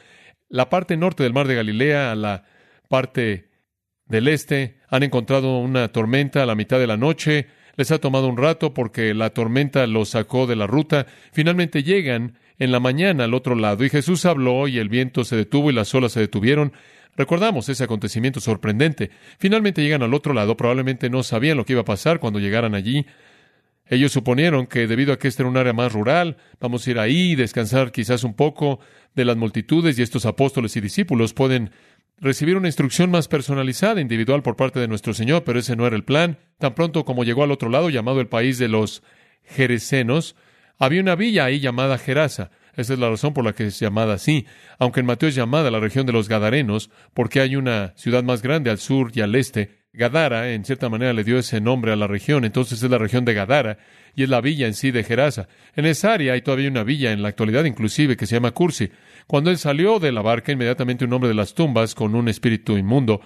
la 0.49 0.71
parte 0.71 0.97
norte 0.97 1.25
del 1.25 1.33
mar 1.33 1.49
de 1.49 1.57
Galilea 1.57 2.13
a 2.13 2.15
la 2.15 2.45
parte 2.89 3.51
del 4.07 4.29
este, 4.29 4.79
han 4.91 5.03
encontrado 5.03 5.59
una 5.59 5.89
tormenta 5.89 6.45
a 6.45 6.47
la 6.47 6.55
mitad 6.55 6.79
de 6.79 6.87
la 6.87 6.97
noche, 6.97 7.49
les 7.75 7.91
ha 7.91 7.99
tomado 7.99 8.29
un 8.29 8.37
rato 8.37 8.75
porque 8.75 9.13
la 9.13 9.31
tormenta 9.31 9.89
los 9.89 10.11
sacó 10.11 10.47
de 10.47 10.55
la 10.55 10.69
ruta, 10.69 11.07
finalmente 11.33 11.83
llegan 11.83 12.39
en 12.59 12.73
la 12.73 12.81
mañana 12.81 13.25
al 13.25 13.35
otro 13.35 13.55
lado, 13.55 13.85
y 13.85 13.91
Jesús 13.91 14.25
habló 14.25 14.69
y 14.69 14.79
el 14.79 14.89
viento 14.89 15.25
se 15.25 15.37
detuvo 15.37 15.71
y 15.71 15.75
las 15.75 15.95
olas 15.95 16.13
se 16.13 16.21
detuvieron. 16.21 16.73
Recordamos 17.17 17.69
ese 17.69 17.85
acontecimiento 17.85 18.41
sorprendente. 18.41 19.11
Finalmente 19.39 19.83
llegan 19.83 20.03
al 20.03 20.15
otro 20.15 20.35
lado, 20.35 20.57
probablemente 20.57 21.11
no 21.11 21.23
sabían 21.23 21.57
lo 21.57 21.65
que 21.65 21.73
iba 21.73 21.83
a 21.83 21.85
pasar 21.85 22.21
cuando 22.21 22.39
llegaran 22.39 22.75
allí. 22.75 23.07
Ellos 23.87 24.13
suponieron 24.13 24.67
que 24.67 24.87
debido 24.87 25.13
a 25.13 25.19
que 25.19 25.29
este 25.29 25.43
era 25.43 25.51
un 25.51 25.57
área 25.57 25.73
más 25.73 25.93
rural, 25.93 26.37
vamos 26.61 26.87
a 26.87 26.91
ir 26.91 26.99
ahí 26.99 27.33
y 27.33 27.37
descansar 27.37 27.91
quizás 27.91 28.23
un 28.23 28.35
poco 28.35 28.81
de 29.15 29.25
las 29.25 29.37
multitudes 29.37 29.99
y 29.99 30.03
estos 30.03 30.27
apóstoles 30.27 30.77
y 30.77 30.81
discípulos 30.81 31.33
pueden 31.33 31.71
recibir 32.21 32.57
una 32.57 32.69
instrucción 32.69 33.11
más 33.11 33.29
personalizada, 33.29 34.01
individual 34.01 34.43
por 34.43 34.57
parte 34.57 34.79
de 34.79 34.89
nuestro 34.89 35.15
Señor, 35.15 35.45
pero 35.45 35.59
ese 35.59 35.77
no 35.77 35.87
era 35.87 35.97
el 35.97 36.05
plan. 36.05 36.39
Tan 36.59 36.75
pronto 36.75 37.05
como 37.05 37.25
llegó 37.25 37.45
al 37.45 37.53
otro 37.53 37.71
lado, 37.71 37.91
llamado 37.91 38.21
el 38.21 38.29
país 38.29 38.59
de 38.59 38.69
los 38.69 39.03
Jeresenos, 39.45 40.37
había 40.79 41.01
una 41.01 41.17
villa 41.17 41.45
ahí 41.45 41.61
llamada 41.61 41.99
Gerasa. 41.99 42.51
Esa 42.77 42.93
es 42.93 42.99
la 42.99 43.11
razón 43.11 43.35
por 43.35 43.45
la 43.45 43.53
que 43.53 43.67
es 43.67 43.81
llamada 43.81 44.15
así, 44.15 44.47
aunque 44.79 45.01
en 45.01 45.07
Mateo 45.07 45.29
es 45.29 45.35
llamada 45.35 45.71
la 45.71 45.81
región 45.81 46.07
de 46.07 46.13
los 46.13 46.29
Gadarenos, 46.29 46.91
porque 47.13 47.41
hay 47.41 47.57
una 47.57 47.93
ciudad 47.97 48.23
más 48.23 48.41
grande 48.41 48.71
al 48.71 48.79
sur 48.79 49.11
y 49.15 49.21
al 49.21 49.35
este. 49.35 49.79
Gadara, 49.93 50.53
en 50.53 50.65
cierta 50.65 50.89
manera, 50.89 51.13
le 51.13 51.25
dio 51.25 51.39
ese 51.39 51.61
nombre 51.61 51.93
a 51.93 51.97
la 51.97 52.07
región, 52.07 52.45
entonces 52.45 52.81
es 52.81 52.89
la 52.89 52.99
región 52.99 53.25
de 53.25 53.35
Gadara, 53.35 53.79
y 54.15 54.23
es 54.23 54.29
la 54.29 54.41
villa 54.41 54.69
en 54.69 54.75
sí 54.75 54.93
de 54.93 55.03
Gerasa. 55.03 55.49
En 55.75 55.87
esa 55.87 56.13
área 56.13 56.35
hay 56.35 56.43
todavía 56.43 56.69
una 56.69 56.85
villa, 56.85 57.11
en 57.11 57.21
la 57.21 57.31
actualidad 57.31 57.65
inclusive, 57.65 58.17
que 58.17 58.27
se 58.27 58.37
llama 58.37 58.53
Cursi. 58.53 58.91
Cuando 59.27 59.51
él 59.51 59.59
salió 59.59 59.99
de 59.99 60.13
la 60.13 60.23
barca, 60.23 60.53
inmediatamente 60.53 61.05
un 61.05 61.13
hombre 61.13 61.29
de 61.29 61.35
las 61.35 61.55
tumbas, 61.55 61.97
con 61.97 62.15
un 62.15 62.29
espíritu 62.29 62.77
inmundo, 62.77 63.21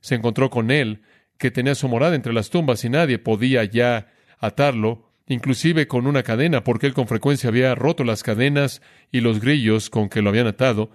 se 0.00 0.16
encontró 0.16 0.50
con 0.50 0.70
él, 0.70 1.00
que 1.38 1.50
tenía 1.50 1.74
su 1.74 1.88
morada 1.88 2.14
entre 2.14 2.34
las 2.34 2.50
tumbas 2.50 2.84
y 2.84 2.90
nadie 2.90 3.18
podía 3.18 3.64
ya 3.64 4.08
atarlo, 4.38 5.09
inclusive 5.30 5.86
con 5.86 6.08
una 6.08 6.24
cadena, 6.24 6.64
porque 6.64 6.88
él 6.88 6.92
con 6.92 7.06
frecuencia 7.06 7.48
había 7.48 7.76
roto 7.76 8.02
las 8.02 8.24
cadenas 8.24 8.82
y 9.12 9.20
los 9.20 9.40
grillos 9.40 9.88
con 9.88 10.08
que 10.08 10.22
lo 10.22 10.30
habían 10.30 10.48
atado, 10.48 10.90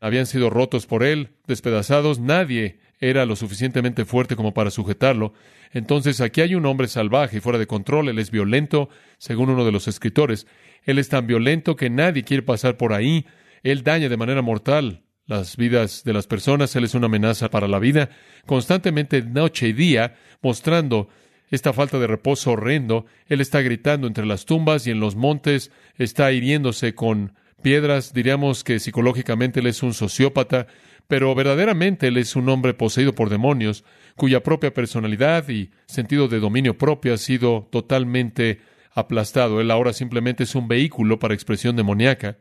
habían 0.00 0.26
sido 0.26 0.48
rotos 0.48 0.86
por 0.86 1.02
él, 1.02 1.30
despedazados, 1.48 2.20
nadie 2.20 2.78
era 3.00 3.26
lo 3.26 3.34
suficientemente 3.34 4.04
fuerte 4.04 4.36
como 4.36 4.54
para 4.54 4.70
sujetarlo. 4.70 5.32
Entonces 5.72 6.20
aquí 6.20 6.40
hay 6.40 6.54
un 6.54 6.66
hombre 6.66 6.86
salvaje 6.86 7.38
y 7.38 7.40
fuera 7.40 7.58
de 7.58 7.66
control, 7.66 8.08
él 8.08 8.20
es 8.20 8.30
violento, 8.30 8.88
según 9.18 9.50
uno 9.50 9.64
de 9.64 9.72
los 9.72 9.88
escritores, 9.88 10.46
él 10.84 11.00
es 11.00 11.08
tan 11.08 11.26
violento 11.26 11.74
que 11.74 11.90
nadie 11.90 12.22
quiere 12.22 12.44
pasar 12.44 12.76
por 12.76 12.92
ahí, 12.92 13.26
él 13.64 13.82
daña 13.82 14.08
de 14.08 14.16
manera 14.16 14.40
mortal 14.40 15.02
las 15.26 15.56
vidas 15.56 16.04
de 16.04 16.12
las 16.12 16.28
personas, 16.28 16.74
él 16.76 16.84
es 16.84 16.94
una 16.94 17.06
amenaza 17.06 17.50
para 17.50 17.66
la 17.66 17.80
vida, 17.80 18.10
constantemente 18.46 19.22
noche 19.22 19.68
y 19.68 19.72
día, 19.72 20.14
mostrando 20.42 21.08
esta 21.50 21.72
falta 21.72 21.98
de 21.98 22.06
reposo 22.06 22.52
horrendo. 22.52 23.06
Él 23.26 23.40
está 23.40 23.60
gritando 23.60 24.06
entre 24.06 24.26
las 24.26 24.44
tumbas 24.46 24.86
y 24.86 24.90
en 24.90 25.00
los 25.00 25.16
montes, 25.16 25.70
está 25.96 26.32
hiriéndose 26.32 26.94
con 26.94 27.34
piedras. 27.62 28.12
Diríamos 28.14 28.64
que 28.64 28.78
psicológicamente 28.78 29.60
él 29.60 29.66
es 29.66 29.82
un 29.82 29.94
sociópata, 29.94 30.66
pero 31.08 31.34
verdaderamente 31.34 32.08
él 32.08 32.16
es 32.16 32.36
un 32.36 32.48
hombre 32.48 32.72
poseído 32.72 33.14
por 33.14 33.30
demonios, 33.30 33.84
cuya 34.16 34.42
propia 34.42 34.72
personalidad 34.72 35.48
y 35.48 35.70
sentido 35.86 36.28
de 36.28 36.40
dominio 36.40 36.78
propio 36.78 37.14
ha 37.14 37.18
sido 37.18 37.68
totalmente 37.70 38.60
aplastado. 38.92 39.60
Él 39.60 39.70
ahora 39.70 39.92
simplemente 39.92 40.44
es 40.44 40.54
un 40.54 40.68
vehículo 40.68 41.18
para 41.18 41.34
expresión 41.34 41.76
demoníaca. 41.76 42.38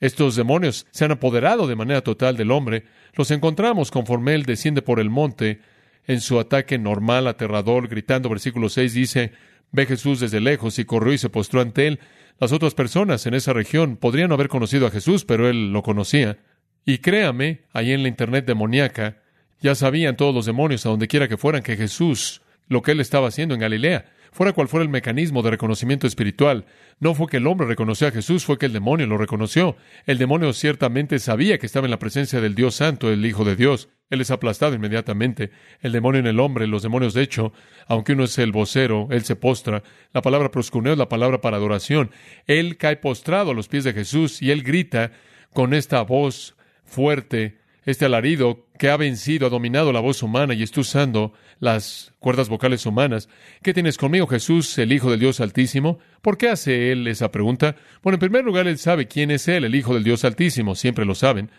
Estos 0.00 0.36
demonios 0.36 0.86
se 0.90 1.04
han 1.04 1.10
apoderado 1.10 1.66
de 1.66 1.74
manera 1.74 2.02
total 2.02 2.36
del 2.36 2.52
hombre. 2.52 2.84
Los 3.14 3.30
encontramos 3.30 3.90
conforme 3.90 4.34
él 4.34 4.44
desciende 4.44 4.80
por 4.80 5.00
el 5.00 5.10
monte 5.10 5.60
en 6.08 6.20
su 6.20 6.40
ataque 6.40 6.78
normal, 6.78 7.28
aterrador, 7.28 7.86
gritando. 7.86 8.28
Versículo 8.28 8.68
6 8.68 8.94
dice, 8.94 9.32
ve 9.70 9.86
Jesús 9.86 10.18
desde 10.18 10.40
lejos 10.40 10.78
y 10.80 10.84
corrió 10.84 11.12
y 11.12 11.18
se 11.18 11.28
postró 11.28 11.60
ante 11.60 11.86
él. 11.86 12.00
Las 12.40 12.50
otras 12.50 12.74
personas 12.74 13.24
en 13.26 13.34
esa 13.34 13.52
región 13.52 13.96
podrían 13.96 14.30
no 14.30 14.34
haber 14.34 14.48
conocido 14.48 14.86
a 14.86 14.90
Jesús, 14.90 15.24
pero 15.24 15.48
él 15.48 15.72
lo 15.72 15.82
conocía. 15.82 16.38
Y 16.84 16.98
créame, 16.98 17.62
ahí 17.72 17.92
en 17.92 18.02
la 18.02 18.08
internet 18.08 18.46
demoníaca, 18.46 19.18
ya 19.60 19.74
sabían 19.74 20.16
todos 20.16 20.34
los 20.34 20.46
demonios, 20.46 20.86
a 20.86 20.88
donde 20.88 21.08
quiera 21.08 21.28
que 21.28 21.36
fueran, 21.36 21.62
que 21.62 21.76
Jesús, 21.76 22.40
lo 22.68 22.80
que 22.80 22.92
él 22.92 23.00
estaba 23.00 23.28
haciendo 23.28 23.54
en 23.54 23.60
Galilea, 23.60 24.06
fuera 24.32 24.52
cual 24.52 24.68
fuera 24.68 24.82
el 24.82 24.88
mecanismo 24.88 25.42
de 25.42 25.50
reconocimiento 25.50 26.06
espiritual, 26.06 26.66
no 27.00 27.14
fue 27.14 27.28
que 27.28 27.36
el 27.36 27.46
hombre 27.46 27.66
reconoció 27.66 28.08
a 28.08 28.10
Jesús, 28.10 28.44
fue 28.44 28.58
que 28.58 28.66
el 28.66 28.72
demonio 28.72 29.06
lo 29.06 29.18
reconoció. 29.18 29.76
El 30.06 30.18
demonio 30.18 30.52
ciertamente 30.52 31.18
sabía 31.18 31.58
que 31.58 31.66
estaba 31.66 31.86
en 31.86 31.90
la 31.90 31.98
presencia 31.98 32.40
del 32.40 32.54
Dios 32.54 32.74
Santo, 32.76 33.10
el 33.10 33.24
Hijo 33.24 33.44
de 33.44 33.56
Dios. 33.56 33.88
Él 34.10 34.20
es 34.20 34.30
aplastado 34.30 34.74
inmediatamente. 34.74 35.50
El 35.80 35.92
demonio 35.92 36.20
en 36.20 36.26
el 36.26 36.40
hombre, 36.40 36.66
los 36.66 36.82
demonios 36.82 37.14
de 37.14 37.22
hecho, 37.22 37.52
aunque 37.86 38.14
uno 38.14 38.24
es 38.24 38.38
el 38.38 38.52
vocero, 38.52 39.08
él 39.10 39.24
se 39.24 39.36
postra. 39.36 39.82
La 40.12 40.22
palabra 40.22 40.50
proscuneo 40.50 40.92
es 40.92 40.98
la 40.98 41.08
palabra 41.08 41.40
para 41.40 41.56
adoración. 41.56 42.10
Él 42.46 42.76
cae 42.78 42.96
postrado 42.96 43.50
a 43.52 43.54
los 43.54 43.68
pies 43.68 43.84
de 43.84 43.92
Jesús 43.92 44.42
y 44.42 44.50
él 44.50 44.62
grita 44.62 45.12
con 45.52 45.74
esta 45.74 46.02
voz 46.02 46.56
fuerte, 46.84 47.58
este 47.90 48.04
alarido 48.04 48.66
que 48.78 48.90
ha 48.90 48.98
vencido, 48.98 49.46
ha 49.46 49.50
dominado 49.50 49.94
la 49.94 50.00
voz 50.00 50.22
humana 50.22 50.52
y 50.52 50.62
está 50.62 50.82
usando 50.82 51.32
las 51.58 52.12
cuerdas 52.18 52.50
vocales 52.50 52.84
humanas. 52.84 53.30
¿Qué 53.62 53.72
tienes 53.72 53.96
conmigo, 53.96 54.26
Jesús, 54.26 54.76
el 54.76 54.92
Hijo 54.92 55.10
del 55.10 55.20
Dios 55.20 55.40
Altísimo? 55.40 55.98
¿Por 56.20 56.36
qué 56.36 56.50
hace 56.50 56.92
él 56.92 57.06
esa 57.08 57.30
pregunta? 57.30 57.76
Bueno, 58.02 58.16
en 58.16 58.20
primer 58.20 58.44
lugar, 58.44 58.66
él 58.66 58.76
sabe 58.76 59.08
quién 59.08 59.30
es 59.30 59.48
él, 59.48 59.64
el 59.64 59.74
Hijo 59.74 59.94
del 59.94 60.04
Dios 60.04 60.26
Altísimo, 60.26 60.74
siempre 60.74 61.06
lo 61.06 61.14
saben. 61.14 61.50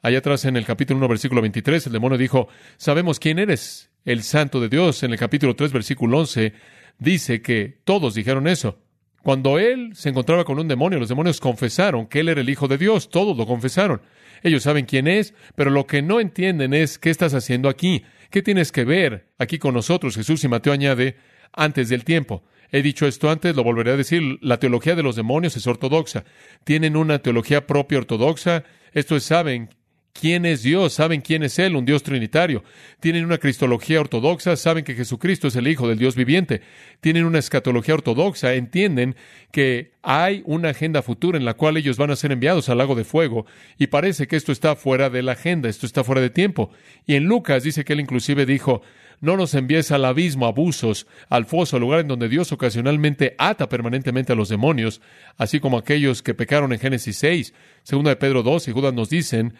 Allá 0.00 0.16
atrás 0.16 0.46
en 0.46 0.56
el 0.56 0.64
capítulo 0.64 0.96
1, 0.96 1.08
versículo 1.08 1.42
23, 1.42 1.88
el 1.88 1.92
demonio 1.92 2.16
dijo, 2.16 2.48
sabemos 2.78 3.20
quién 3.20 3.38
eres, 3.38 3.90
el 4.06 4.22
Santo 4.22 4.60
de 4.60 4.70
Dios. 4.70 5.02
En 5.02 5.12
el 5.12 5.18
capítulo 5.18 5.56
3, 5.56 5.74
versículo 5.74 6.20
11, 6.20 6.54
dice 6.98 7.42
que 7.42 7.80
todos 7.84 8.14
dijeron 8.14 8.48
eso. 8.48 8.78
Cuando 9.26 9.58
él 9.58 9.90
se 9.96 10.10
encontraba 10.10 10.44
con 10.44 10.60
un 10.60 10.68
demonio, 10.68 11.00
los 11.00 11.08
demonios 11.08 11.40
confesaron 11.40 12.06
que 12.06 12.20
él 12.20 12.28
era 12.28 12.42
el 12.42 12.48
Hijo 12.48 12.68
de 12.68 12.78
Dios, 12.78 13.10
todos 13.10 13.36
lo 13.36 13.44
confesaron. 13.44 14.00
Ellos 14.44 14.62
saben 14.62 14.86
quién 14.86 15.08
es, 15.08 15.34
pero 15.56 15.70
lo 15.70 15.84
que 15.84 16.00
no 16.00 16.20
entienden 16.20 16.72
es 16.72 16.96
qué 16.96 17.10
estás 17.10 17.34
haciendo 17.34 17.68
aquí, 17.68 18.04
qué 18.30 18.40
tienes 18.40 18.70
que 18.70 18.84
ver 18.84 19.26
aquí 19.36 19.58
con 19.58 19.74
nosotros. 19.74 20.14
Jesús 20.14 20.44
y 20.44 20.48
Mateo 20.48 20.72
añade, 20.72 21.16
antes 21.52 21.88
del 21.88 22.04
tiempo. 22.04 22.44
He 22.70 22.82
dicho 22.82 23.04
esto 23.04 23.28
antes, 23.28 23.56
lo 23.56 23.64
volveré 23.64 23.90
a 23.90 23.96
decir, 23.96 24.38
la 24.42 24.60
teología 24.60 24.94
de 24.94 25.02
los 25.02 25.16
demonios 25.16 25.56
es 25.56 25.66
ortodoxa. 25.66 26.22
Tienen 26.62 26.94
una 26.96 27.18
teología 27.18 27.66
propia 27.66 27.98
ortodoxa. 27.98 28.62
Esto 28.92 29.16
es, 29.16 29.24
saben 29.24 29.70
quién 30.20 30.46
es 30.46 30.62
Dios, 30.62 30.94
saben 30.94 31.20
quién 31.20 31.42
es 31.42 31.58
Él, 31.58 31.76
un 31.76 31.84
Dios 31.84 32.02
trinitario. 32.02 32.64
Tienen 33.00 33.24
una 33.24 33.38
cristología 33.38 34.00
ortodoxa, 34.00 34.56
saben 34.56 34.84
que 34.84 34.94
Jesucristo 34.94 35.48
es 35.48 35.56
el 35.56 35.68
Hijo 35.68 35.88
del 35.88 35.98
Dios 35.98 36.16
viviente. 36.16 36.62
Tienen 37.00 37.24
una 37.24 37.38
escatología 37.38 37.94
ortodoxa, 37.94 38.54
entienden 38.54 39.16
que 39.52 39.92
hay 40.02 40.42
una 40.46 40.70
agenda 40.70 41.02
futura 41.02 41.38
en 41.38 41.44
la 41.44 41.54
cual 41.54 41.76
ellos 41.76 41.96
van 41.96 42.10
a 42.10 42.16
ser 42.16 42.32
enviados 42.32 42.68
al 42.68 42.78
lago 42.78 42.94
de 42.94 43.04
fuego. 43.04 43.46
Y 43.78 43.88
parece 43.88 44.26
que 44.26 44.36
esto 44.36 44.52
está 44.52 44.76
fuera 44.76 45.10
de 45.10 45.22
la 45.22 45.32
agenda, 45.32 45.68
esto 45.68 45.86
está 45.86 46.04
fuera 46.04 46.20
de 46.20 46.30
tiempo. 46.30 46.70
Y 47.06 47.14
en 47.14 47.24
Lucas 47.24 47.62
dice 47.62 47.84
que 47.84 47.92
él 47.92 48.00
inclusive 48.00 48.46
dijo, 48.46 48.82
no 49.20 49.36
nos 49.36 49.54
envíes 49.54 49.90
al 49.92 50.04
abismo, 50.04 50.46
abusos, 50.46 51.06
al 51.28 51.46
foso, 51.46 51.76
al 51.76 51.82
lugar 51.82 52.00
en 52.00 52.08
donde 52.08 52.28
Dios 52.28 52.52
ocasionalmente 52.52 53.34
ata 53.38 53.68
permanentemente 53.68 54.32
a 54.32 54.36
los 54.36 54.48
demonios, 54.48 55.00
así 55.36 55.60
como 55.60 55.78
aquellos 55.78 56.22
que 56.22 56.34
pecaron 56.34 56.72
en 56.72 56.78
Génesis 56.78 57.16
6, 57.16 57.54
segunda 57.82 58.10
de 58.10 58.16
Pedro 58.16 58.42
2 58.42 58.68
y 58.68 58.72
Judas 58.72 58.92
nos 58.92 59.08
dicen 59.08 59.54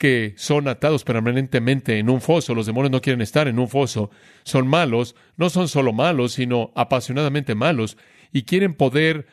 que 0.00 0.32
son 0.38 0.66
atados 0.66 1.04
permanentemente 1.04 1.98
en 1.98 2.08
un 2.08 2.22
foso. 2.22 2.54
Los 2.54 2.64
demonios 2.64 2.90
no 2.90 3.02
quieren 3.02 3.20
estar 3.20 3.48
en 3.48 3.58
un 3.58 3.68
foso. 3.68 4.10
Son 4.44 4.66
malos, 4.66 5.14
no 5.36 5.50
son 5.50 5.68
solo 5.68 5.92
malos, 5.92 6.32
sino 6.32 6.72
apasionadamente 6.74 7.54
malos, 7.54 7.98
y 8.32 8.44
quieren 8.44 8.72
poder 8.72 9.26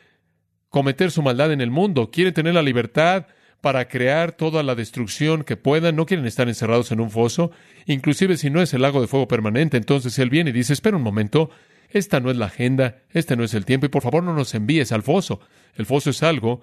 cometer 0.67 1.09
su 1.09 1.21
maldad 1.21 1.53
en 1.53 1.61
el 1.61 1.71
mundo. 1.71 2.11
Quieren 2.11 2.33
tener 2.33 2.53
la 2.53 2.61
libertad 2.61 3.27
para 3.61 3.87
crear 3.87 4.33
toda 4.33 4.61
la 4.61 4.75
destrucción 4.75 5.45
que 5.45 5.55
puedan. 5.55 5.95
No 5.95 6.05
quieren 6.05 6.25
estar 6.25 6.49
encerrados 6.49 6.91
en 6.91 6.99
un 6.99 7.11
foso. 7.11 7.51
Inclusive 7.85 8.35
si 8.35 8.49
no 8.49 8.61
es 8.61 8.73
el 8.73 8.81
lago 8.81 8.99
de 8.99 9.07
fuego 9.07 9.29
permanente, 9.29 9.77
entonces 9.77 10.19
él 10.19 10.29
viene 10.29 10.49
y 10.49 10.53
dice, 10.53 10.73
espera 10.73 10.97
un 10.97 11.03
momento, 11.03 11.49
esta 11.91 12.19
no 12.19 12.29
es 12.29 12.35
la 12.35 12.47
agenda, 12.47 12.97
este 13.11 13.37
no 13.37 13.45
es 13.45 13.53
el 13.53 13.63
tiempo, 13.63 13.85
y 13.85 13.89
por 13.89 14.03
favor 14.03 14.21
no 14.21 14.33
nos 14.33 14.53
envíes 14.53 14.91
al 14.91 15.03
foso. 15.03 15.39
El 15.75 15.85
foso 15.85 16.09
es 16.09 16.23
algo 16.23 16.59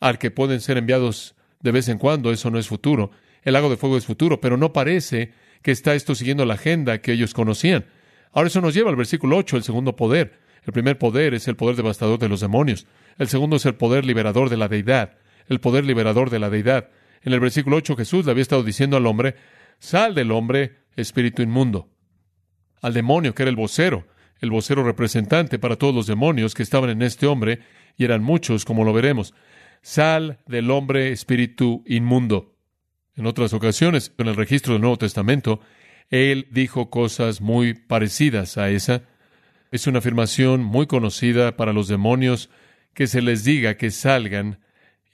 al 0.00 0.18
que 0.18 0.32
pueden 0.32 0.60
ser 0.60 0.76
enviados 0.76 1.36
de 1.60 1.70
vez 1.70 1.88
en 1.88 1.98
cuando, 1.98 2.32
eso 2.32 2.50
no 2.50 2.58
es 2.58 2.66
futuro 2.66 3.12
el 3.44 3.52
lago 3.52 3.70
de 3.70 3.76
fuego 3.76 3.96
es 3.96 4.06
futuro, 4.06 4.40
pero 4.40 4.56
no 4.56 4.72
parece 4.72 5.32
que 5.62 5.70
está 5.70 5.94
esto 5.94 6.14
siguiendo 6.14 6.44
la 6.44 6.54
agenda 6.54 6.98
que 6.98 7.12
ellos 7.12 7.34
conocían. 7.34 7.86
Ahora 8.32 8.48
eso 8.48 8.60
nos 8.60 8.74
lleva 8.74 8.90
al 8.90 8.96
versículo 8.96 9.36
8, 9.36 9.56
el 9.56 9.62
segundo 9.62 9.96
poder. 9.96 10.40
El 10.66 10.72
primer 10.72 10.98
poder 10.98 11.34
es 11.34 11.46
el 11.46 11.56
poder 11.56 11.76
devastador 11.76 12.18
de 12.18 12.28
los 12.28 12.40
demonios. 12.40 12.86
El 13.18 13.28
segundo 13.28 13.56
es 13.56 13.66
el 13.66 13.74
poder 13.74 14.04
liberador 14.04 14.50
de 14.50 14.56
la 14.56 14.68
deidad. 14.68 15.18
El 15.46 15.60
poder 15.60 15.84
liberador 15.84 16.30
de 16.30 16.38
la 16.38 16.50
deidad. 16.50 16.88
En 17.22 17.32
el 17.32 17.40
versículo 17.40 17.76
8 17.76 17.96
Jesús 17.96 18.24
le 18.24 18.32
había 18.32 18.42
estado 18.42 18.62
diciendo 18.62 18.96
al 18.96 19.06
hombre, 19.06 19.36
sal 19.78 20.14
del 20.14 20.32
hombre, 20.32 20.78
espíritu 20.96 21.42
inmundo. 21.42 21.90
Al 22.80 22.94
demonio, 22.94 23.34
que 23.34 23.42
era 23.42 23.50
el 23.50 23.56
vocero, 23.56 24.06
el 24.40 24.50
vocero 24.50 24.84
representante 24.84 25.58
para 25.58 25.76
todos 25.76 25.94
los 25.94 26.06
demonios 26.06 26.54
que 26.54 26.62
estaban 26.62 26.90
en 26.90 27.02
este 27.02 27.26
hombre, 27.26 27.60
y 27.96 28.04
eran 28.04 28.22
muchos, 28.22 28.64
como 28.64 28.84
lo 28.84 28.92
veremos. 28.92 29.34
Sal 29.80 30.38
del 30.46 30.70
hombre, 30.70 31.12
espíritu 31.12 31.82
inmundo. 31.86 32.53
En 33.16 33.26
otras 33.26 33.52
ocasiones, 33.52 34.12
en 34.18 34.26
el 34.26 34.36
registro 34.36 34.72
del 34.72 34.82
Nuevo 34.82 34.98
Testamento, 34.98 35.60
él 36.10 36.48
dijo 36.50 36.90
cosas 36.90 37.40
muy 37.40 37.74
parecidas 37.74 38.58
a 38.58 38.70
esa. 38.70 39.02
Es 39.70 39.86
una 39.86 39.98
afirmación 39.98 40.62
muy 40.62 40.86
conocida 40.86 41.56
para 41.56 41.72
los 41.72 41.88
demonios 41.88 42.50
que 42.92 43.06
se 43.06 43.22
les 43.22 43.44
diga 43.44 43.76
que 43.76 43.90
salgan 43.90 44.58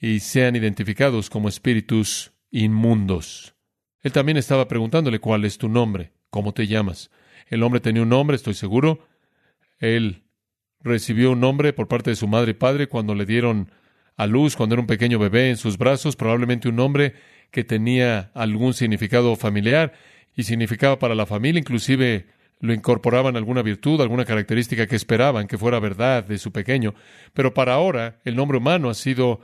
y 0.00 0.20
sean 0.20 0.56
identificados 0.56 1.28
como 1.28 1.48
espíritus 1.48 2.32
inmundos. 2.50 3.54
Él 4.02 4.12
también 4.12 4.38
estaba 4.38 4.66
preguntándole 4.66 5.18
cuál 5.18 5.44
es 5.44 5.58
tu 5.58 5.68
nombre, 5.68 6.12
cómo 6.30 6.52
te 6.54 6.66
llamas. 6.66 7.10
El 7.48 7.62
hombre 7.62 7.80
tenía 7.80 8.02
un 8.02 8.08
nombre, 8.08 8.36
estoy 8.36 8.54
seguro. 8.54 9.06
Él 9.78 10.24
recibió 10.80 11.32
un 11.32 11.40
nombre 11.40 11.74
por 11.74 11.88
parte 11.88 12.10
de 12.10 12.16
su 12.16 12.28
madre 12.28 12.52
y 12.52 12.54
padre 12.54 12.86
cuando 12.86 13.14
le 13.14 13.26
dieron 13.26 13.70
a 14.16 14.26
luz, 14.26 14.56
cuando 14.56 14.74
era 14.74 14.80
un 14.80 14.86
pequeño 14.86 15.18
bebé 15.18 15.50
en 15.50 15.56
sus 15.56 15.76
brazos, 15.76 16.16
probablemente 16.16 16.68
un 16.68 16.76
nombre 16.76 17.14
que 17.50 17.64
tenía 17.64 18.30
algún 18.34 18.74
significado 18.74 19.36
familiar 19.36 19.92
y 20.36 20.44
significaba 20.44 20.98
para 20.98 21.14
la 21.14 21.26
familia, 21.26 21.58
inclusive 21.58 22.26
lo 22.60 22.74
incorporaban 22.74 23.36
alguna 23.36 23.62
virtud, 23.62 24.00
alguna 24.00 24.24
característica 24.24 24.86
que 24.86 24.96
esperaban 24.96 25.46
que 25.46 25.58
fuera 25.58 25.80
verdad 25.80 26.24
de 26.24 26.38
su 26.38 26.52
pequeño. 26.52 26.94
Pero 27.32 27.54
para 27.54 27.74
ahora 27.74 28.20
el 28.24 28.36
nombre 28.36 28.58
humano 28.58 28.90
ha 28.90 28.94
sido 28.94 29.40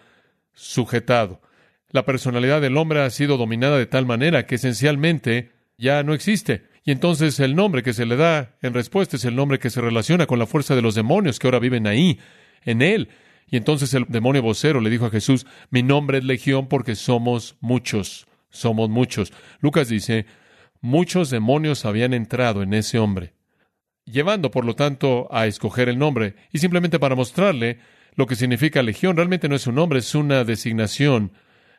sujetado. 0.52 1.40
La 1.90 2.04
personalidad 2.04 2.60
del 2.60 2.76
hombre 2.76 3.00
ha 3.00 3.10
sido 3.10 3.36
dominada 3.36 3.78
de 3.78 3.86
tal 3.86 4.06
manera 4.06 4.46
que 4.46 4.56
esencialmente 4.56 5.52
ya 5.78 6.02
no 6.02 6.14
existe. 6.14 6.64
Y 6.84 6.92
entonces 6.92 7.40
el 7.40 7.56
nombre 7.56 7.82
que 7.82 7.92
se 7.92 8.06
le 8.06 8.16
da 8.16 8.56
en 8.62 8.74
respuesta 8.74 9.16
es 9.16 9.24
el 9.24 9.34
nombre 9.34 9.58
que 9.58 9.70
se 9.70 9.80
relaciona 9.80 10.26
con 10.26 10.38
la 10.38 10.46
fuerza 10.46 10.74
de 10.74 10.82
los 10.82 10.94
demonios 10.94 11.38
que 11.38 11.46
ahora 11.46 11.58
viven 11.58 11.86
ahí, 11.86 12.20
en 12.64 12.82
él. 12.82 13.08
Y 13.48 13.56
entonces 13.56 13.94
el 13.94 14.06
demonio 14.08 14.42
vocero 14.42 14.80
le 14.80 14.90
dijo 14.90 15.06
a 15.06 15.10
Jesús, 15.10 15.46
mi 15.70 15.82
nombre 15.82 16.18
es 16.18 16.24
Legión 16.24 16.68
porque 16.68 16.96
somos 16.96 17.56
muchos, 17.60 18.26
somos 18.48 18.90
muchos. 18.90 19.32
Lucas 19.60 19.88
dice, 19.88 20.26
muchos 20.80 21.30
demonios 21.30 21.84
habían 21.84 22.12
entrado 22.12 22.62
en 22.62 22.74
ese 22.74 22.98
hombre, 22.98 23.34
llevando 24.04 24.50
por 24.50 24.64
lo 24.64 24.74
tanto 24.74 25.28
a 25.30 25.46
escoger 25.46 25.88
el 25.88 25.98
nombre. 25.98 26.34
Y 26.52 26.58
simplemente 26.58 26.98
para 26.98 27.14
mostrarle 27.14 27.78
lo 28.16 28.26
que 28.26 28.34
significa 28.34 28.82
legión, 28.82 29.16
realmente 29.16 29.48
no 29.48 29.54
es 29.54 29.66
un 29.66 29.76
nombre, 29.76 30.00
es 30.00 30.14
una 30.14 30.42
designación 30.42 31.32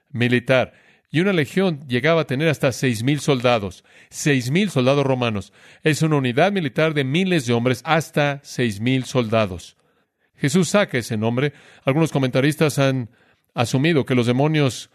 militar. 0.09 0.73
Y 1.09 1.21
una 1.21 1.33
legión 1.33 1.85
llegaba 1.87 2.21
a 2.21 2.27
tener 2.27 2.49
hasta 2.49 2.71
seis 2.71 3.01
mil 3.01 3.19
soldados, 3.19 3.83
seis 4.09 4.51
mil 4.51 4.69
soldados 4.69 5.05
romanos. 5.05 5.53
Es 5.83 6.01
una 6.01 6.17
unidad 6.17 6.51
militar 6.51 6.93
de 6.93 7.03
miles 7.03 7.45
de 7.45 7.53
hombres, 7.53 7.81
hasta 7.85 8.39
seis 8.43 8.79
mil 8.79 9.05
soldados. 9.05 9.77
Jesús 10.37 10.69
saca 10.69 10.97
ese 10.97 11.17
nombre. 11.17 11.53
Algunos 11.83 12.11
comentaristas 12.11 12.79
han 12.79 13.09
asumido 13.53 14.05
que 14.05 14.15
los 14.15 14.27
demonios 14.27 14.89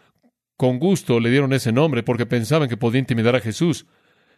con 0.57 0.79
gusto 0.79 1.19
le 1.19 1.29
dieron 1.29 1.53
ese 1.53 1.71
nombre 1.71 2.03
porque 2.03 2.25
pensaban 2.25 2.69
que 2.69 2.77
podía 2.77 2.99
intimidar 2.99 3.35
a 3.35 3.41
Jesús. 3.41 3.85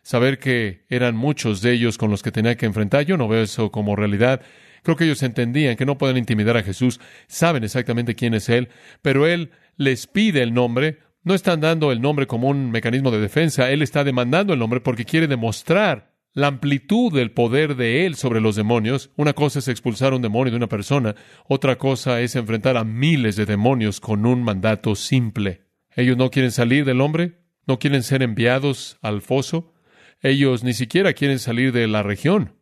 Saber 0.01 0.37
que 0.37 0.85
eran 0.89 1.15
muchos 1.15 1.61
de 1.61 1.73
ellos 1.73 1.97
con 1.97 2.11
los 2.11 2.21
que 2.21 2.31
tenía 2.31 2.55
que 2.55 2.65
enfrentar, 2.65 3.05
yo 3.05 3.17
no 3.17 3.27
veo 3.27 3.43
eso 3.43 3.71
como 3.71 3.95
realidad. 3.95 4.41
Creo 4.83 4.95
que 4.95 5.05
ellos 5.05 5.23
entendían 5.23 5.75
que 5.75 5.85
no 5.85 5.97
pueden 5.97 6.17
intimidar 6.17 6.57
a 6.57 6.63
Jesús, 6.63 6.99
saben 7.27 7.63
exactamente 7.63 8.13
quién 8.13 8.35
es 8.35 8.49
Él, 8.49 8.69
pero 9.01 9.25
Él 9.25 9.51
les 9.77 10.05
pide 10.05 10.43
el 10.43 10.53
nombre. 10.53 10.99
No 11.23 11.33
están 11.33 11.59
dando 11.59 11.91
el 11.91 12.01
nombre 12.01 12.27
como 12.27 12.49
un 12.49 12.69
mecanismo 12.69 13.09
de 13.09 13.19
defensa, 13.19 13.71
Él 13.71 13.81
está 13.81 14.03
demandando 14.03 14.53
el 14.53 14.59
nombre 14.59 14.79
porque 14.79 15.05
quiere 15.05 15.27
demostrar 15.27 16.14
la 16.35 16.47
amplitud 16.47 17.13
del 17.13 17.31
poder 17.31 17.75
de 17.75 18.05
Él 18.05 18.15
sobre 18.15 18.41
los 18.41 18.57
demonios. 18.57 19.09
Una 19.15 19.33
cosa 19.33 19.59
es 19.59 19.69
expulsar 19.69 20.13
un 20.13 20.21
demonio 20.21 20.51
de 20.51 20.57
una 20.57 20.67
persona, 20.67 21.15
otra 21.47 21.77
cosa 21.77 22.21
es 22.21 22.35
enfrentar 22.35 22.77
a 22.77 22.83
miles 22.83 23.37
de 23.37 23.45
demonios 23.45 24.01
con 24.01 24.25
un 24.25 24.43
mandato 24.43 24.95
simple. 24.95 25.63
Ellos 25.95 26.17
no 26.17 26.29
quieren 26.29 26.51
salir 26.51 26.83
del 26.83 26.99
hombre, 26.99 27.39
no 27.65 27.79
quieren 27.79 28.03
ser 28.03 28.21
enviados 28.21 28.97
al 29.01 29.21
foso, 29.21 29.73
ellos 30.21 30.63
ni 30.63 30.73
siquiera 30.73 31.13
quieren 31.13 31.39
salir 31.39 31.71
de 31.71 31.87
la 31.87 32.03
región, 32.03 32.57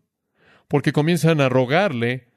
porque 0.67 0.93
comienzan 0.93 1.41
a 1.41 1.49
rogarle 1.49 2.27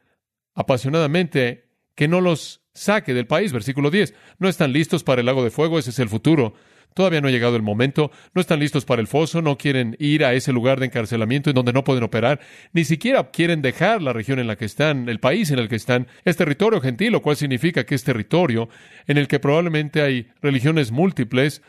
apasionadamente 0.54 1.68
que 1.94 2.08
no 2.08 2.22
los 2.22 2.62
saque 2.72 3.12
del 3.12 3.26
país. 3.26 3.52
Versículo 3.52 3.90
10. 3.90 4.14
No 4.38 4.48
están 4.48 4.72
listos 4.72 5.04
para 5.04 5.20
el 5.20 5.26
lago 5.26 5.44
de 5.44 5.50
fuego, 5.50 5.78
ese 5.78 5.90
es 5.90 5.98
el 5.98 6.08
futuro. 6.08 6.54
Todavía 6.96 7.20
no 7.20 7.28
ha 7.28 7.30
llegado 7.30 7.56
el 7.56 7.62
momento, 7.62 8.10
no 8.32 8.40
están 8.40 8.58
listos 8.58 8.86
para 8.86 9.02
el 9.02 9.06
foso, 9.06 9.42
no 9.42 9.58
quieren 9.58 9.98
ir 9.98 10.24
a 10.24 10.32
ese 10.32 10.50
lugar 10.50 10.80
de 10.80 10.86
encarcelamiento 10.86 11.50
en 11.50 11.54
donde 11.54 11.74
no 11.74 11.84
pueden 11.84 12.02
operar, 12.02 12.40
ni 12.72 12.86
siquiera 12.86 13.22
quieren 13.30 13.60
dejar 13.60 14.00
la 14.00 14.14
región 14.14 14.38
en 14.38 14.46
la 14.46 14.56
que 14.56 14.64
están, 14.64 15.06
el 15.10 15.20
país 15.20 15.50
en 15.50 15.58
el 15.58 15.68
que 15.68 15.76
están. 15.76 16.06
Es 16.24 16.38
territorio 16.38 16.80
gentil, 16.80 17.12
lo 17.12 17.20
cual 17.20 17.36
significa 17.36 17.84
que 17.84 17.94
es 17.94 18.02
territorio 18.02 18.70
en 19.06 19.18
el 19.18 19.28
que 19.28 19.38
probablemente 19.38 20.00
hay 20.00 20.28
religiones 20.40 20.90
múltiples, 20.90 21.60